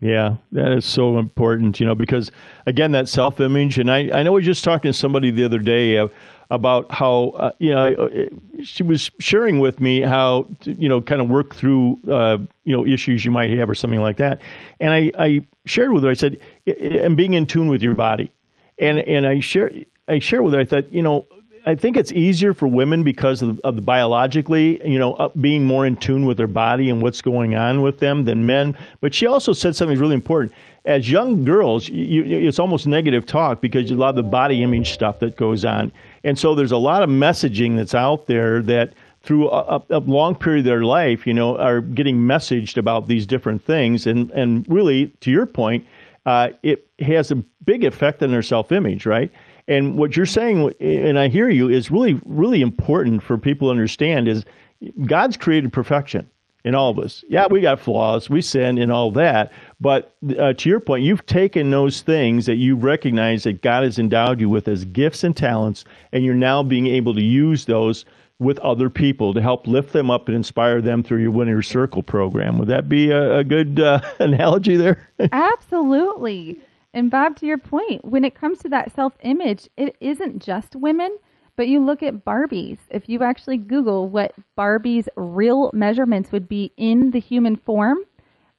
[0.00, 2.30] Yeah, that is so important, you know, because
[2.66, 3.78] again, that self image.
[3.78, 6.08] And I, I know I was just talking to somebody the other day uh,
[6.50, 11.00] about how, uh, you know, uh, she was sharing with me how, to, you know,
[11.00, 14.40] kind of work through, uh, you know, issues you might have or something like that.
[14.80, 18.30] And I, I shared with her, I said, and being in tune with your body.
[18.78, 19.72] And, and I share,
[20.08, 21.26] I share with her, I thought, you know,
[21.68, 25.84] I think it's easier for women because of, of the biologically, you know, being more
[25.84, 28.78] in tune with their body and what's going on with them than men.
[29.00, 30.52] But she also said something really important.
[30.84, 34.92] As young girls, you, it's almost negative talk because a lot of the body image
[34.92, 35.90] stuff that goes on,
[36.26, 40.34] and so there's a lot of messaging that's out there that through a, a, long
[40.34, 44.66] period of their life, you know, are getting messaged about these different things, and and
[44.68, 45.86] really, to your point,
[46.26, 49.30] uh, it has a big effect on their self-image, right?
[49.68, 53.72] And what you're saying, and I hear you, is really, really important for people to
[53.72, 54.44] understand is
[55.06, 56.28] God's created perfection
[56.66, 57.24] in all of us.
[57.28, 59.52] Yeah, we got flaws, we sin and all that.
[59.80, 64.00] But uh, to your point, you've taken those things that you recognize that God has
[64.00, 68.04] endowed you with as gifts and talents, and you're now being able to use those
[68.40, 72.02] with other people to help lift them up and inspire them through your Winner Circle
[72.02, 72.58] program.
[72.58, 75.08] Would that be a, a good uh, analogy there?
[75.32, 76.58] Absolutely.
[76.92, 80.74] And Bob, to your point, when it comes to that self image, it isn't just
[80.74, 81.16] women,
[81.56, 82.78] but you look at Barbies.
[82.90, 87.98] If you actually Google what Barbie's real measurements would be in the human form,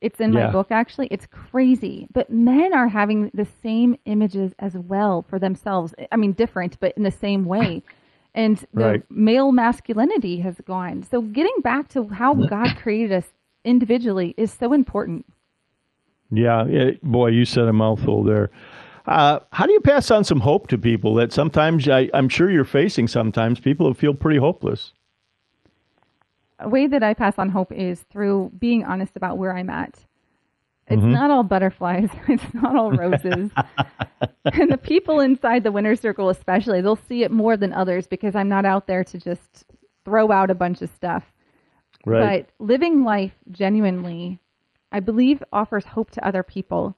[0.01, 0.47] it's in yeah.
[0.47, 1.07] my book actually.
[1.10, 2.07] It's crazy.
[2.12, 5.93] But men are having the same images as well for themselves.
[6.12, 7.83] I mean, different, but in the same way.
[8.36, 9.03] And the right.
[9.10, 11.01] male masculinity has gone.
[11.01, 13.23] So getting back to how God created us
[13.65, 15.25] individually is so important.
[16.31, 18.51] Yeah, it, boy, you said a mouthful there.
[19.08, 22.52] Uh, how do you pass on some hope to people that sometimes I, I'm sure
[22.52, 24.91] you're facing sometimes people who feel pretty hopeless?
[26.60, 29.98] A way that I pass on hope is through being honest about where I'm at.
[30.89, 31.12] It's mm-hmm.
[31.12, 32.10] not all butterflies.
[32.28, 33.52] It's not all roses.
[34.46, 38.36] and the people inside the winner circle, especially, they'll see it more than others because
[38.36, 39.65] I'm not out there to just
[40.04, 41.24] throw out a bunch of stuff.
[42.06, 42.46] Right.
[42.46, 44.39] But living life genuinely,
[44.91, 46.96] I believe, offers hope to other people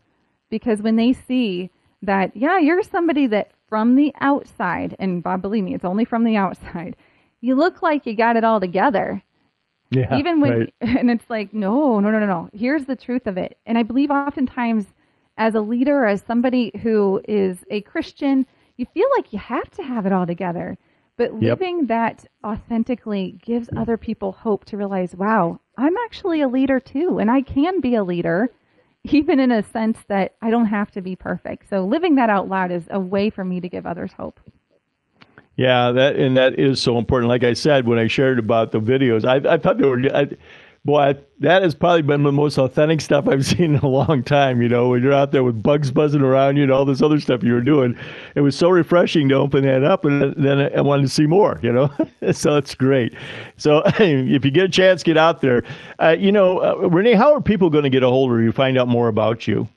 [0.50, 1.70] because when they see
[2.02, 6.24] that, yeah, you're somebody that from the outside, and Bob, believe me, it's only from
[6.24, 6.96] the outside,
[7.42, 9.22] you look like you got it all together.
[9.92, 10.74] Yeah, Even when, right.
[10.82, 12.50] and it's like, no, no, no, no, no.
[12.54, 13.58] Here's the truth of it.
[13.66, 14.86] And I believe oftentimes
[15.38, 18.46] as a leader, as somebody who is a Christian,
[18.78, 20.78] you feel like you have to have it all together.
[21.18, 21.60] But yep.
[21.60, 27.20] living that authentically gives other people hope to realize, wow, I'm actually a leader too,
[27.20, 28.50] and I can be a leader,
[29.04, 31.70] even in a sense that I don't have to be perfect.
[31.70, 34.40] So living that out loud is a way for me to give others hope.
[35.56, 37.28] Yeah, that and that is so important.
[37.28, 40.02] Like I said when I shared about the videos, I, I thought they were.
[40.16, 40.30] I,
[40.86, 44.62] boy, that has probably been the most authentic stuff I've seen in a long time.
[44.62, 47.20] You know, when you're out there with bugs buzzing around you and all this other
[47.20, 47.98] stuff you were doing,
[48.36, 51.60] it was so refreshing to open that up, and then I wanted to see more.
[51.62, 51.92] You know,
[52.32, 53.14] so it's great.
[53.58, 55.64] So if you get a chance, get out there.
[56.00, 58.52] Uh, you know, uh, Renee, how are people going to get a hold of you,
[58.52, 59.68] find out more about you?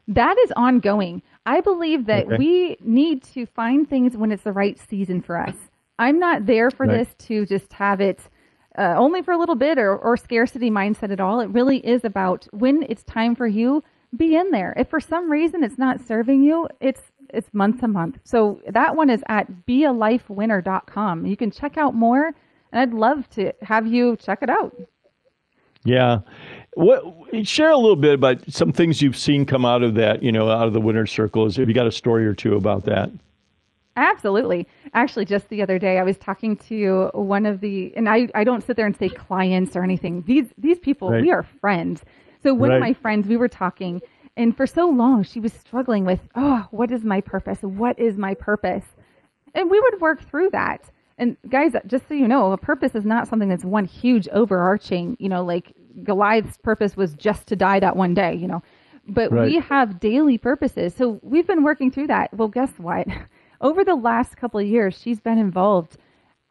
[0.07, 1.23] That is ongoing.
[1.47, 2.37] I believe that okay.
[2.37, 5.57] we need to find things when it's the right season for us.
[5.99, 6.99] I'm not there for right.
[6.99, 8.21] this to just have it
[8.77, 11.41] uh, only for a little bit or, or scarcity mindset at all.
[11.41, 13.83] It really is about when it's time for you,
[14.17, 14.75] be in there.
[14.77, 17.03] If for some reason it's not serving you, it's
[17.35, 18.19] it's month to month.
[18.25, 21.27] So that one is at bealifewinner.com.
[21.27, 22.33] You can check out more,
[22.73, 24.75] and I'd love to have you check it out.
[25.85, 26.21] Yeah.
[26.75, 27.05] What
[27.47, 30.51] share a little bit about some things you've seen come out of that, you know,
[30.51, 31.57] out of the Winner Circles.
[31.57, 33.11] Have you got a story or two about that?
[33.97, 34.67] Absolutely.
[34.93, 38.43] Actually, just the other day, I was talking to one of the, and I, I
[38.43, 40.23] don't sit there and say clients or anything.
[40.23, 41.23] These these people, right.
[41.23, 42.03] we are friends.
[42.43, 42.77] So one right.
[42.77, 44.03] of my friends, we were talking,
[44.37, 47.59] and for so long, she was struggling with, oh, what is my purpose?
[47.63, 48.85] What is my purpose?
[49.55, 50.91] And we would work through that.
[51.19, 55.17] And guys, just so you know, a purpose is not something that's one huge overarching,
[55.21, 58.63] you know, like Goliath's purpose was just to die that one day, you know.
[59.07, 59.47] But right.
[59.47, 60.95] we have daily purposes.
[60.95, 62.35] So we've been working through that.
[62.35, 63.07] Well, guess what?
[63.61, 65.97] Over the last couple of years, she's been involved.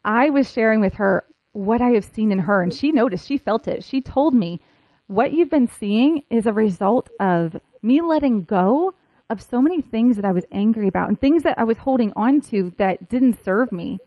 [0.04, 3.38] I was sharing with her what I have seen in her, and she noticed, she
[3.38, 3.84] felt it.
[3.84, 4.60] She told me,
[5.06, 8.94] what you've been seeing is a result of me letting go
[9.30, 12.12] of so many things that I was angry about and things that I was holding
[12.16, 13.98] on to that didn't serve me.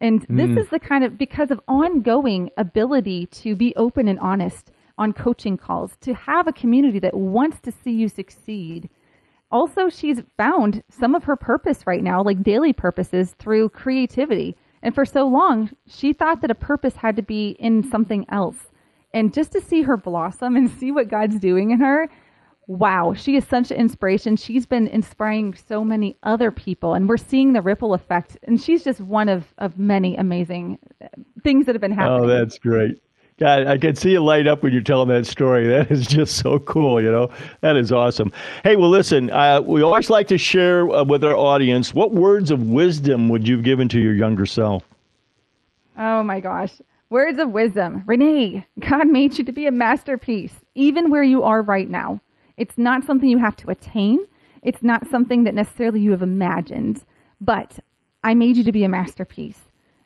[0.00, 0.36] And mm.
[0.36, 5.12] this is the kind of because of ongoing ability to be open and honest on
[5.12, 8.88] coaching calls, to have a community that wants to see you succeed.
[9.50, 14.56] Also, she's found some of her purpose right now, like daily purposes, through creativity.
[14.82, 18.68] And for so long, she thought that a purpose had to be in something else.
[19.12, 22.08] And just to see her blossom and see what God's doing in her,
[22.66, 24.36] wow, she is such an inspiration.
[24.36, 28.38] She's been inspiring so many other people, and we're seeing the ripple effect.
[28.44, 30.78] And she's just one of, of many amazing
[31.42, 32.24] things that have been oh, happening.
[32.24, 33.00] Oh, that's great.
[33.36, 35.66] God, I can see you light up when you're telling that story.
[35.74, 37.30] That is just so cool, you know?
[37.62, 38.32] That is awesome.
[38.62, 42.52] Hey, well, listen, uh, we always like to share uh, with our audience what words
[42.52, 44.84] of wisdom would you have given to your younger self?
[45.98, 46.72] Oh, my gosh.
[47.10, 48.04] Words of wisdom.
[48.06, 52.20] Renee, God made you to be a masterpiece, even where you are right now.
[52.56, 54.20] It's not something you have to attain.
[54.62, 57.04] It's not something that necessarily you have imagined,
[57.40, 57.78] but
[58.22, 59.60] I made you to be a masterpiece.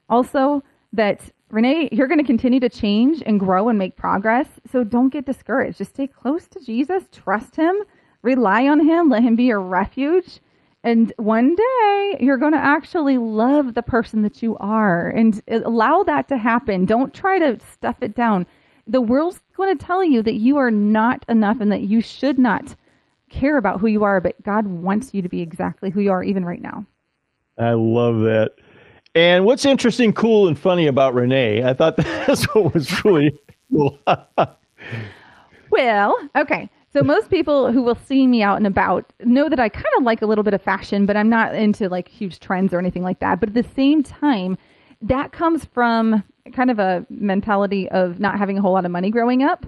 [0.09, 1.21] Also, that
[1.51, 4.49] Renee, you're going to continue to change and grow and make progress.
[4.71, 5.79] So don't get discouraged.
[5.79, 7.77] Just stay close to Jesus, trust Him,
[8.23, 10.41] rely on Him, let Him be your refuge.
[10.85, 16.03] And one day you're going to actually love the person that you are and allow
[16.05, 16.85] that to happen.
[16.85, 18.47] Don't try to stuff it down
[18.89, 22.39] the world's going to tell you that you are not enough and that you should
[22.39, 22.75] not
[23.29, 26.25] care about who you are, but God wants you to be exactly who you are,
[26.25, 26.87] even right now.
[27.59, 28.53] I love that.
[29.15, 31.63] And what's interesting, cool, and funny about Renee?
[31.65, 33.39] I thought that's what was really
[33.71, 33.99] cool.
[35.71, 36.71] well, okay.
[36.93, 40.05] So most people who will see me out and about know that I kind of
[40.05, 43.03] like a little bit of fashion, but I'm not into like huge trends or anything
[43.03, 43.41] like that.
[43.41, 44.57] But at the same time,
[45.03, 46.25] that comes from
[46.55, 49.67] kind of a mentality of not having a whole lot of money growing up.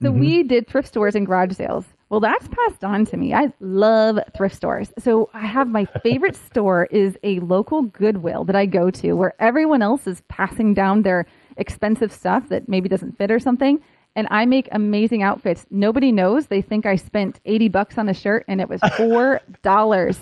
[0.00, 0.20] So mm-hmm.
[0.20, 1.84] we did thrift stores and garage sales.
[2.08, 3.34] Well, that's passed on to me.
[3.34, 4.92] I love thrift stores.
[4.98, 9.34] So I have my favorite store is a local Goodwill that I go to where
[9.40, 11.26] everyone else is passing down their
[11.56, 13.80] expensive stuff that maybe doesn't fit or something.
[14.16, 15.66] And I make amazing outfits.
[15.70, 16.46] Nobody knows.
[16.46, 20.16] They think I spent 80 bucks on a shirt and it was $4.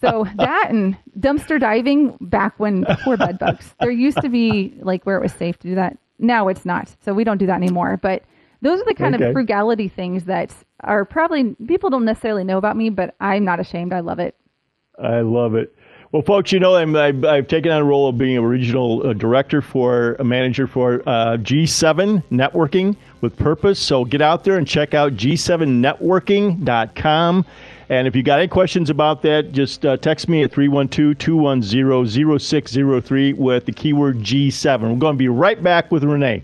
[0.00, 3.74] So that and dumpster diving back when poor bed bugs.
[3.80, 5.98] There used to be like where it was safe to do that.
[6.18, 6.94] Now it's not.
[7.04, 7.96] So we don't do that anymore.
[7.96, 8.22] But
[8.60, 9.26] those are the kind okay.
[9.26, 13.60] of frugality things that are probably people don't necessarily know about me, but I'm not
[13.60, 13.92] ashamed.
[13.92, 14.36] I love it.
[15.02, 15.74] I love it.
[16.12, 19.06] Well, folks, you know, I'm, I've, I've taken on a role of being a regional
[19.06, 23.80] uh, director for a manager for uh, G7 Networking with Purpose.
[23.80, 27.46] So get out there and check out g7networking.com.
[27.92, 32.38] And if you got any questions about that, just uh, text me at 312 210
[32.38, 34.80] 0603 with the keyword G7.
[34.80, 36.42] We're going to be right back with Renee.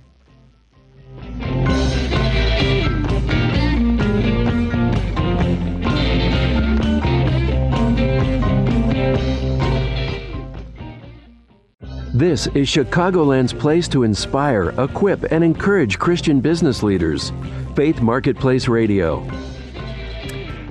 [12.12, 17.32] This is Chicagoland's place to inspire, equip, and encourage Christian business leaders.
[17.74, 19.26] Faith Marketplace Radio.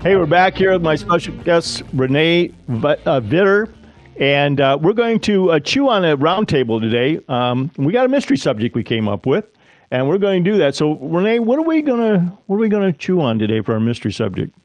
[0.02, 3.74] Hey, we're back here with my special guest, Renee uh, Vidor,
[4.20, 7.20] and uh, we're going to uh, chew on a roundtable today.
[7.28, 9.46] Um, we got a mystery subject we came up with,
[9.90, 10.76] and we're going to do that.
[10.76, 13.80] So, Renee, what are we gonna what are we gonna chew on today for our
[13.80, 14.56] mystery subject?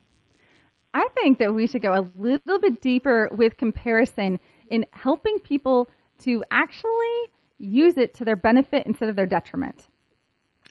[0.92, 5.88] I think that we should go a little bit deeper with comparison in helping people
[6.20, 9.88] to actually use it to their benefit instead of their detriment.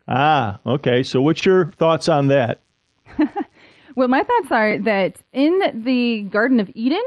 [0.07, 1.01] Ah, okay.
[1.01, 2.62] So, what's your thoughts on that?
[3.96, 7.04] well, my thoughts are that in the Garden of Eden,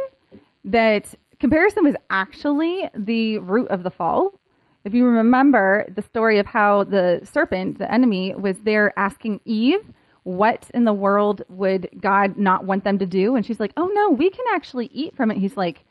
[0.64, 4.39] that comparison was actually the root of the fall.
[4.85, 9.80] If you remember the story of how the serpent, the enemy, was there asking Eve,
[10.24, 13.37] what in the world would God not want them to do?
[13.37, 15.39] And she's like, oh no, we can actually eat from it.
[15.39, 15.85] He's like,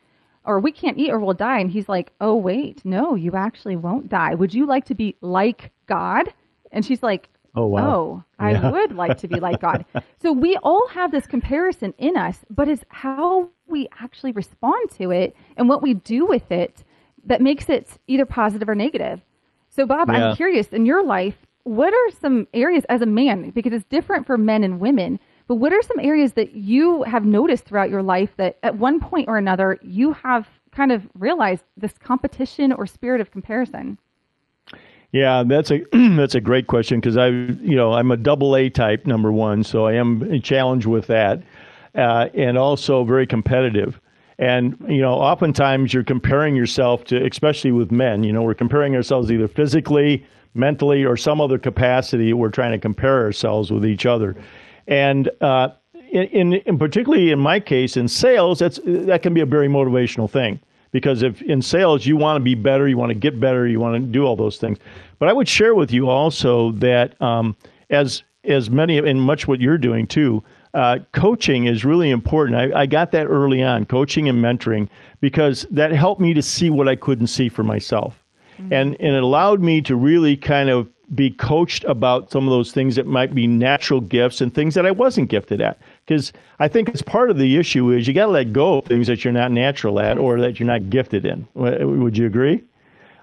[0.44, 1.58] or we can't eat or we'll die.
[1.58, 4.34] And he's like, oh, wait, no, you actually won't die.
[4.34, 6.32] Would you like to be like God?
[6.70, 7.94] And she's like, oh, wow.
[7.94, 8.70] Oh, I yeah.
[8.70, 9.84] would like to be like God.
[10.22, 15.10] so we all have this comparison in us, but it's how we actually respond to
[15.10, 16.84] it and what we do with it
[17.26, 19.20] that makes it either positive or negative.
[19.70, 20.30] So, Bob, yeah.
[20.30, 24.26] I'm curious in your life, what are some areas as a man, because it's different
[24.26, 28.02] for men and women, but what are some areas that you have noticed throughout your
[28.02, 32.86] life that at one point or another you have kind of realized this competition or
[32.86, 33.98] spirit of comparison?
[35.14, 35.80] Yeah, that's a
[36.16, 39.62] that's a great question because I, you know, I'm a double A type number one,
[39.62, 41.40] so I am challenged with that,
[41.94, 44.00] uh, and also very competitive.
[44.40, 48.24] And you know, oftentimes you're comparing yourself to, especially with men.
[48.24, 52.32] You know, we're comparing ourselves either physically, mentally, or some other capacity.
[52.32, 54.34] We're trying to compare ourselves with each other.
[54.88, 55.68] And uh,
[56.10, 60.28] in, in, particularly in my case, in sales, that's that can be a very motivational
[60.28, 60.58] thing
[60.94, 63.80] because if in sales you want to be better, you want to get better, you
[63.80, 64.78] want to do all those things.
[65.18, 67.56] But I would share with you also that um,
[67.90, 72.56] as as many and much what you're doing too, uh, coaching is really important.
[72.56, 74.88] I, I, got that early on, coaching and mentoring,
[75.20, 78.22] because that helped me to see what I couldn't see for myself.
[78.58, 78.72] Mm-hmm.
[78.72, 82.70] And, and it allowed me to really kind of be coached about some of those
[82.70, 85.78] things that might be natural gifts and things that I wasn't gifted at.
[86.06, 88.84] Because I think it's part of the issue is you got to let go of
[88.84, 91.46] things that you're not natural at or that you're not gifted in.
[91.54, 92.62] Would you agree?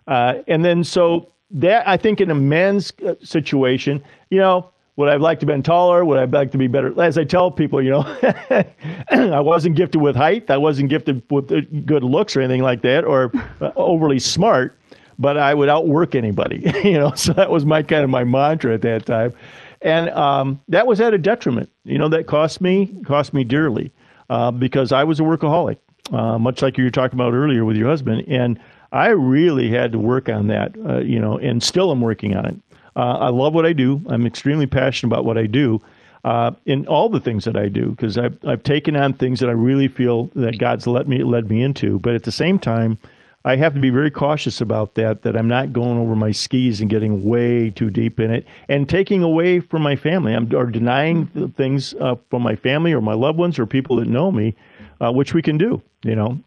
[0.08, 5.10] Uh, and then so that I think in a men's uh, situation, you know, would
[5.10, 6.04] I like to be taller?
[6.04, 7.00] Would I like to be better?
[7.02, 8.04] As I tell people, you know,
[9.12, 10.50] I wasn't gifted with height.
[10.50, 11.50] I wasn't gifted with
[11.86, 14.78] good looks or anything like that, or uh, overly smart
[15.22, 17.14] but I would outwork anybody, you know.
[17.14, 19.34] So that was my kind of my mantra at that time,
[19.82, 21.70] and um, that was at a detriment.
[21.84, 23.92] You know, that cost me cost me dearly
[24.30, 25.78] uh, because I was a workaholic,
[26.12, 28.60] uh, much like you were talking about earlier with your husband, and
[28.92, 30.76] I really had to work on that.
[30.86, 32.56] Uh, you know, and still I'm working on it.
[32.96, 34.02] Uh, I love what I do.
[34.08, 35.82] I'm extremely passionate about what I do.
[36.24, 39.50] Uh, in all the things that I do, because I've I've taken on things that
[39.50, 43.00] I really feel that God's let me led me into, but at the same time,
[43.44, 46.80] I have to be very cautious about that, that I'm not going over my skis
[46.80, 50.34] and getting way too deep in it and taking away from my family.
[50.34, 51.28] I'm or denying
[51.58, 54.56] things uh, from my family or my loved ones or people that know me,
[55.00, 56.40] uh, which we can do, you know.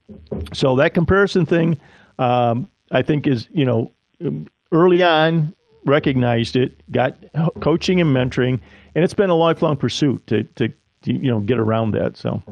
[0.52, 1.80] So that comparison thing,
[2.18, 3.90] um, I think is you know
[4.70, 7.16] early on recognized it, got
[7.60, 8.60] coaching and mentoring,
[8.94, 12.16] and it's been a lifelong pursuit to to, to you know get around that.
[12.16, 12.42] So.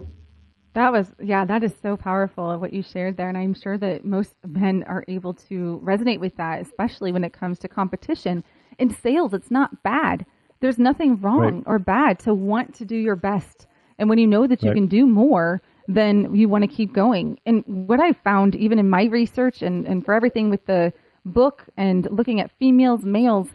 [0.75, 3.29] That was, yeah, that is so powerful what you shared there.
[3.29, 7.33] And I'm sure that most men are able to resonate with that, especially when it
[7.33, 8.43] comes to competition.
[8.79, 10.25] In sales, it's not bad.
[10.61, 11.64] There's nothing wrong right.
[11.66, 13.66] or bad to want to do your best.
[13.99, 14.77] And when you know that you right.
[14.77, 17.39] can do more, then you want to keep going.
[17.45, 20.93] And what I found, even in my research and, and for everything with the
[21.25, 23.49] book and looking at females, males,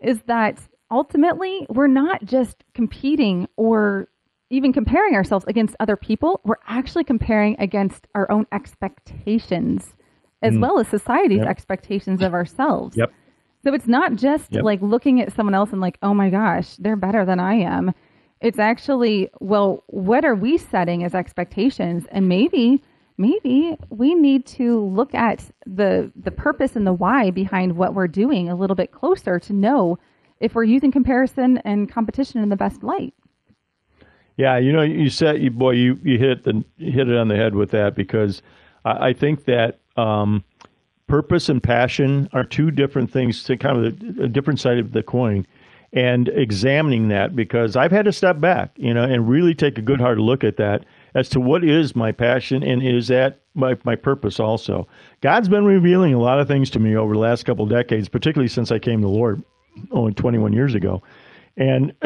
[0.00, 0.58] is that
[0.90, 4.08] ultimately we're not just competing or
[4.52, 9.94] even comparing ourselves against other people, we're actually comparing against our own expectations
[10.42, 10.60] as mm.
[10.60, 11.48] well as society's yep.
[11.48, 12.94] expectations of ourselves.
[12.96, 13.12] Yep.
[13.64, 14.62] So it's not just yep.
[14.62, 17.94] like looking at someone else and like, oh my gosh, they're better than I am.
[18.42, 22.04] It's actually, well, what are we setting as expectations?
[22.10, 22.82] And maybe,
[23.16, 28.08] maybe we need to look at the the purpose and the why behind what we're
[28.08, 29.98] doing a little bit closer to know
[30.40, 33.14] if we're using comparison and competition in the best light.
[34.36, 37.36] Yeah, you know, you said, you boy, you you hit the hit it on the
[37.36, 38.42] head with that because
[38.84, 40.44] I, I think that um,
[41.06, 44.92] purpose and passion are two different things to kind of a, a different side of
[44.92, 45.46] the coin
[45.92, 49.82] and examining that because I've had to step back, you know, and really take a
[49.82, 53.76] good hard look at that as to what is my passion and is that my,
[53.84, 54.88] my purpose also.
[55.20, 58.48] God's been revealing a lot of things to me over the last couple decades, particularly
[58.48, 59.42] since I came to the Lord
[59.90, 61.02] only 21 years ago.
[61.58, 61.92] And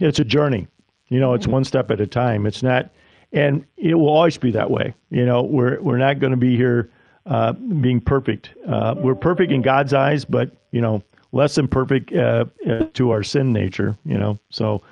[0.00, 0.68] it's a journey.
[1.08, 2.46] You know, it's one step at a time.
[2.46, 2.90] It's not,
[3.32, 4.94] and it will always be that way.
[5.10, 6.90] You know, we're we're not going to be here
[7.26, 8.50] uh, being perfect.
[8.68, 11.02] Uh, we're perfect in God's eyes, but you know,
[11.32, 13.96] less than perfect uh, uh to our sin nature.
[14.04, 14.82] You know, so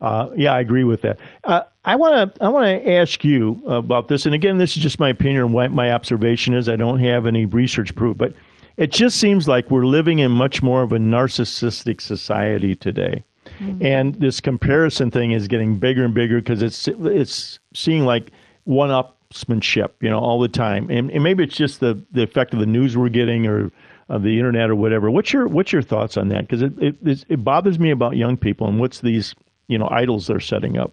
[0.00, 1.18] uh, yeah, I agree with that.
[1.44, 4.82] Uh, I want to I want to ask you about this, and again, this is
[4.82, 6.68] just my opinion what my observation is.
[6.68, 8.34] I don't have any research proof, but
[8.76, 13.24] it just seems like we're living in much more of a narcissistic society today.
[13.58, 13.84] Mm-hmm.
[13.84, 18.30] And this comparison thing is getting bigger and bigger because it's it's seeing like
[18.64, 20.90] one upsmanship, you know, all the time.
[20.90, 23.70] And, and maybe it's just the, the effect of the news we're getting or
[24.08, 25.10] of the internet or whatever.
[25.10, 26.42] What's your what's your thoughts on that?
[26.42, 29.34] Because it, it it bothers me about young people and what's these
[29.68, 30.92] you know idols they're setting up.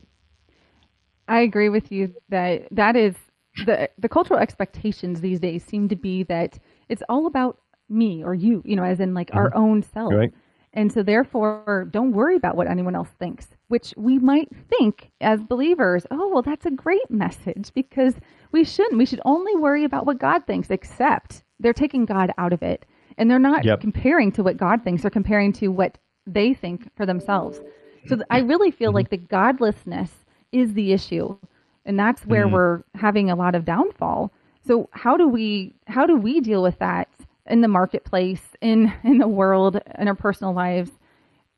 [1.28, 3.16] I agree with you that that is
[3.66, 6.58] the the cultural expectations these days seem to be that
[6.90, 7.58] it's all about
[7.92, 9.38] me or you, you know, as in like mm-hmm.
[9.38, 10.14] our own self.
[10.14, 10.34] Right.
[10.74, 15.42] And so, therefore, don't worry about what anyone else thinks, which we might think as
[15.42, 18.16] believers, oh, well, that's a great message because
[18.54, 18.98] we shouldn't.
[18.98, 22.86] We should only worry about what God thinks, except they're taking God out of it.
[23.18, 23.82] And they're not yep.
[23.82, 27.60] comparing to what God thinks, they're comparing to what they think for themselves.
[28.08, 28.96] So I really feel mm-hmm.
[28.96, 30.12] like the godlessness
[30.52, 31.38] is the issue.
[31.86, 32.54] And that's where mm-hmm.
[32.54, 34.32] we're having a lot of downfall.
[34.66, 37.10] So how do we how do we deal with that
[37.52, 40.92] in the marketplace, in in the world, in our personal lives,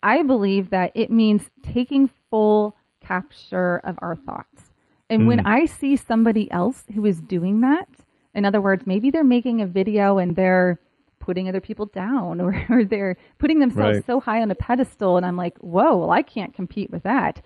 [0.02, 4.72] I believe that it means taking full capture of our thoughts.
[5.10, 5.28] And mm.
[5.28, 7.88] when I see somebody else who is doing that,
[8.34, 10.80] in other words, maybe they're making a video and they're
[11.20, 14.06] putting other people down or, or they're putting themselves right.
[14.06, 17.41] so high on a pedestal and I'm like, whoa, well, I can't compete with that.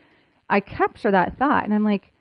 [0.49, 2.13] I capture that thought and I'm like,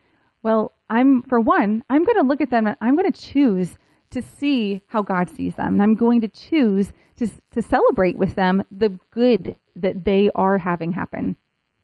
[0.43, 3.79] well, I'm for one, I'm going to look at them and I'm going to choose
[4.11, 5.75] to see how God sees them.
[5.75, 10.59] And I'm going to choose to, to celebrate with them the good that they are
[10.59, 11.37] having happen.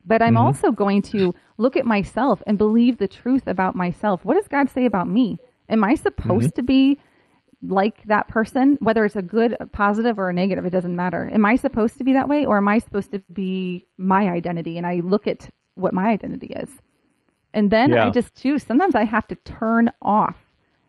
[0.05, 0.45] But I'm mm-hmm.
[0.45, 4.25] also going to look at myself and believe the truth about myself.
[4.25, 5.39] What does God say about me?
[5.69, 6.57] Am I supposed mm-hmm.
[6.57, 7.01] to be
[7.63, 10.67] like that person, whether it's a good, a positive, or a negative?
[10.67, 11.31] It doesn't matter.
[11.33, 14.77] Am I supposed to be that way, or am I supposed to be my identity?
[14.77, 16.71] And I look at what my identity is.
[17.55, 18.07] And then yeah.
[18.07, 18.63] I just choose.
[18.63, 20.37] Sometimes I have to turn off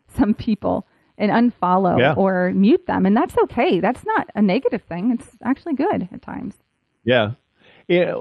[0.08, 0.86] some people
[1.18, 2.14] and unfollow yeah.
[2.14, 3.06] or mute them.
[3.06, 3.80] And that's okay.
[3.80, 5.10] That's not a negative thing.
[5.10, 6.54] It's actually good at times.
[7.04, 7.32] Yeah.
[7.86, 8.14] Yeah,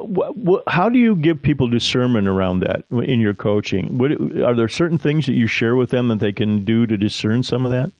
[0.67, 3.97] how do you give people discernment around that in your coaching?
[3.97, 4.11] What,
[4.43, 7.43] are there certain things that you share with them that they can do to discern
[7.43, 7.93] some of that?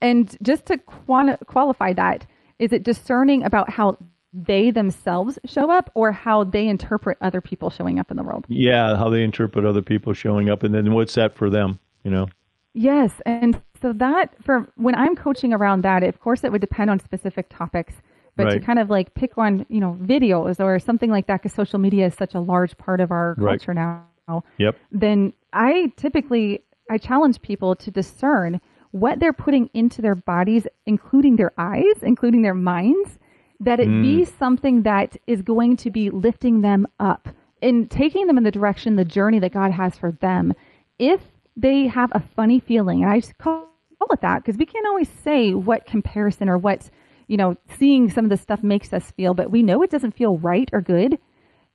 [0.00, 2.24] And just to quali- qualify that,
[2.58, 3.98] is it discerning about how
[4.32, 8.46] they themselves show up or how they interpret other people showing up in the world?
[8.48, 10.62] Yeah, how they interpret other people showing up.
[10.62, 12.28] And then what's that for them, you know?
[12.74, 13.12] Yes.
[13.24, 17.00] And so that for when I'm coaching around that, of course, it would depend on
[17.00, 17.94] specific topics.
[18.36, 18.54] But right.
[18.54, 21.78] to kind of like pick on, you know, videos or something like that, because social
[21.78, 23.60] media is such a large part of our right.
[23.60, 24.42] culture now.
[24.58, 24.76] Yep.
[24.90, 28.60] Then I typically I challenge people to discern
[28.90, 33.18] what they're putting into their bodies, including their eyes, including their minds,
[33.60, 34.02] that it mm.
[34.02, 37.28] be something that is going to be lifting them up
[37.62, 40.54] and taking them in the direction, the journey that God has for them.
[40.98, 41.20] If
[41.56, 43.68] they have a funny feeling, and I just call
[44.04, 46.90] call it that because we can't always say what comparison or what,
[47.28, 50.16] you know, seeing some of this stuff makes us feel, but we know it doesn't
[50.16, 51.18] feel right or good.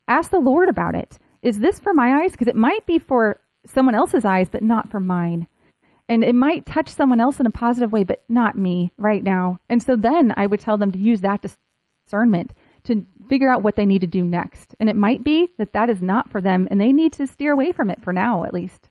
[0.08, 1.18] Ask the Lord about it.
[1.42, 2.32] Is this for my eyes?
[2.32, 5.48] Because it might be for someone else's eyes, but not for mine.
[6.08, 9.60] And it might touch someone else in a positive way, but not me right now.
[9.70, 11.46] And so then I would tell them to use that
[12.08, 12.52] discernment
[12.86, 14.76] to figure out what they need to do next.
[14.80, 17.54] And it might be that that is not for them and they need to steer
[17.54, 18.89] away from it for now, at least.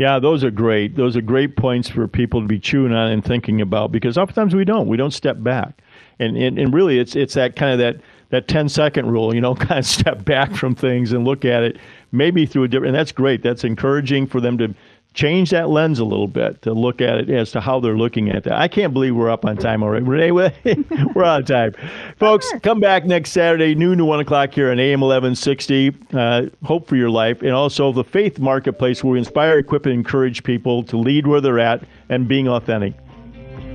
[0.00, 0.96] Yeah, those are great.
[0.96, 4.54] Those are great points for people to be chewing on and thinking about because oftentimes
[4.54, 4.88] we don't.
[4.88, 5.82] We don't step back.
[6.18, 9.42] And, and, and really, it's, it's that kind of that, that 10 second rule, you
[9.42, 11.76] know, kind of step back from things and look at it
[12.12, 13.42] maybe through a different, and that's great.
[13.42, 14.74] That's encouraging for them to
[15.14, 18.30] change that lens a little bit to look at it as to how they're looking
[18.30, 18.54] at that.
[18.54, 20.04] I can't believe we're up on time already.
[20.04, 20.30] Renee,
[21.14, 21.74] we're out of time.
[22.16, 25.96] Folks, come back next Saturday, noon to 1 o'clock here on AM 1160.
[26.12, 27.42] Uh, Hope for Your Life.
[27.42, 31.40] And also the Faith Marketplace, where we inspire, equip, and encourage people to lead where
[31.40, 32.94] they're at and being authentic.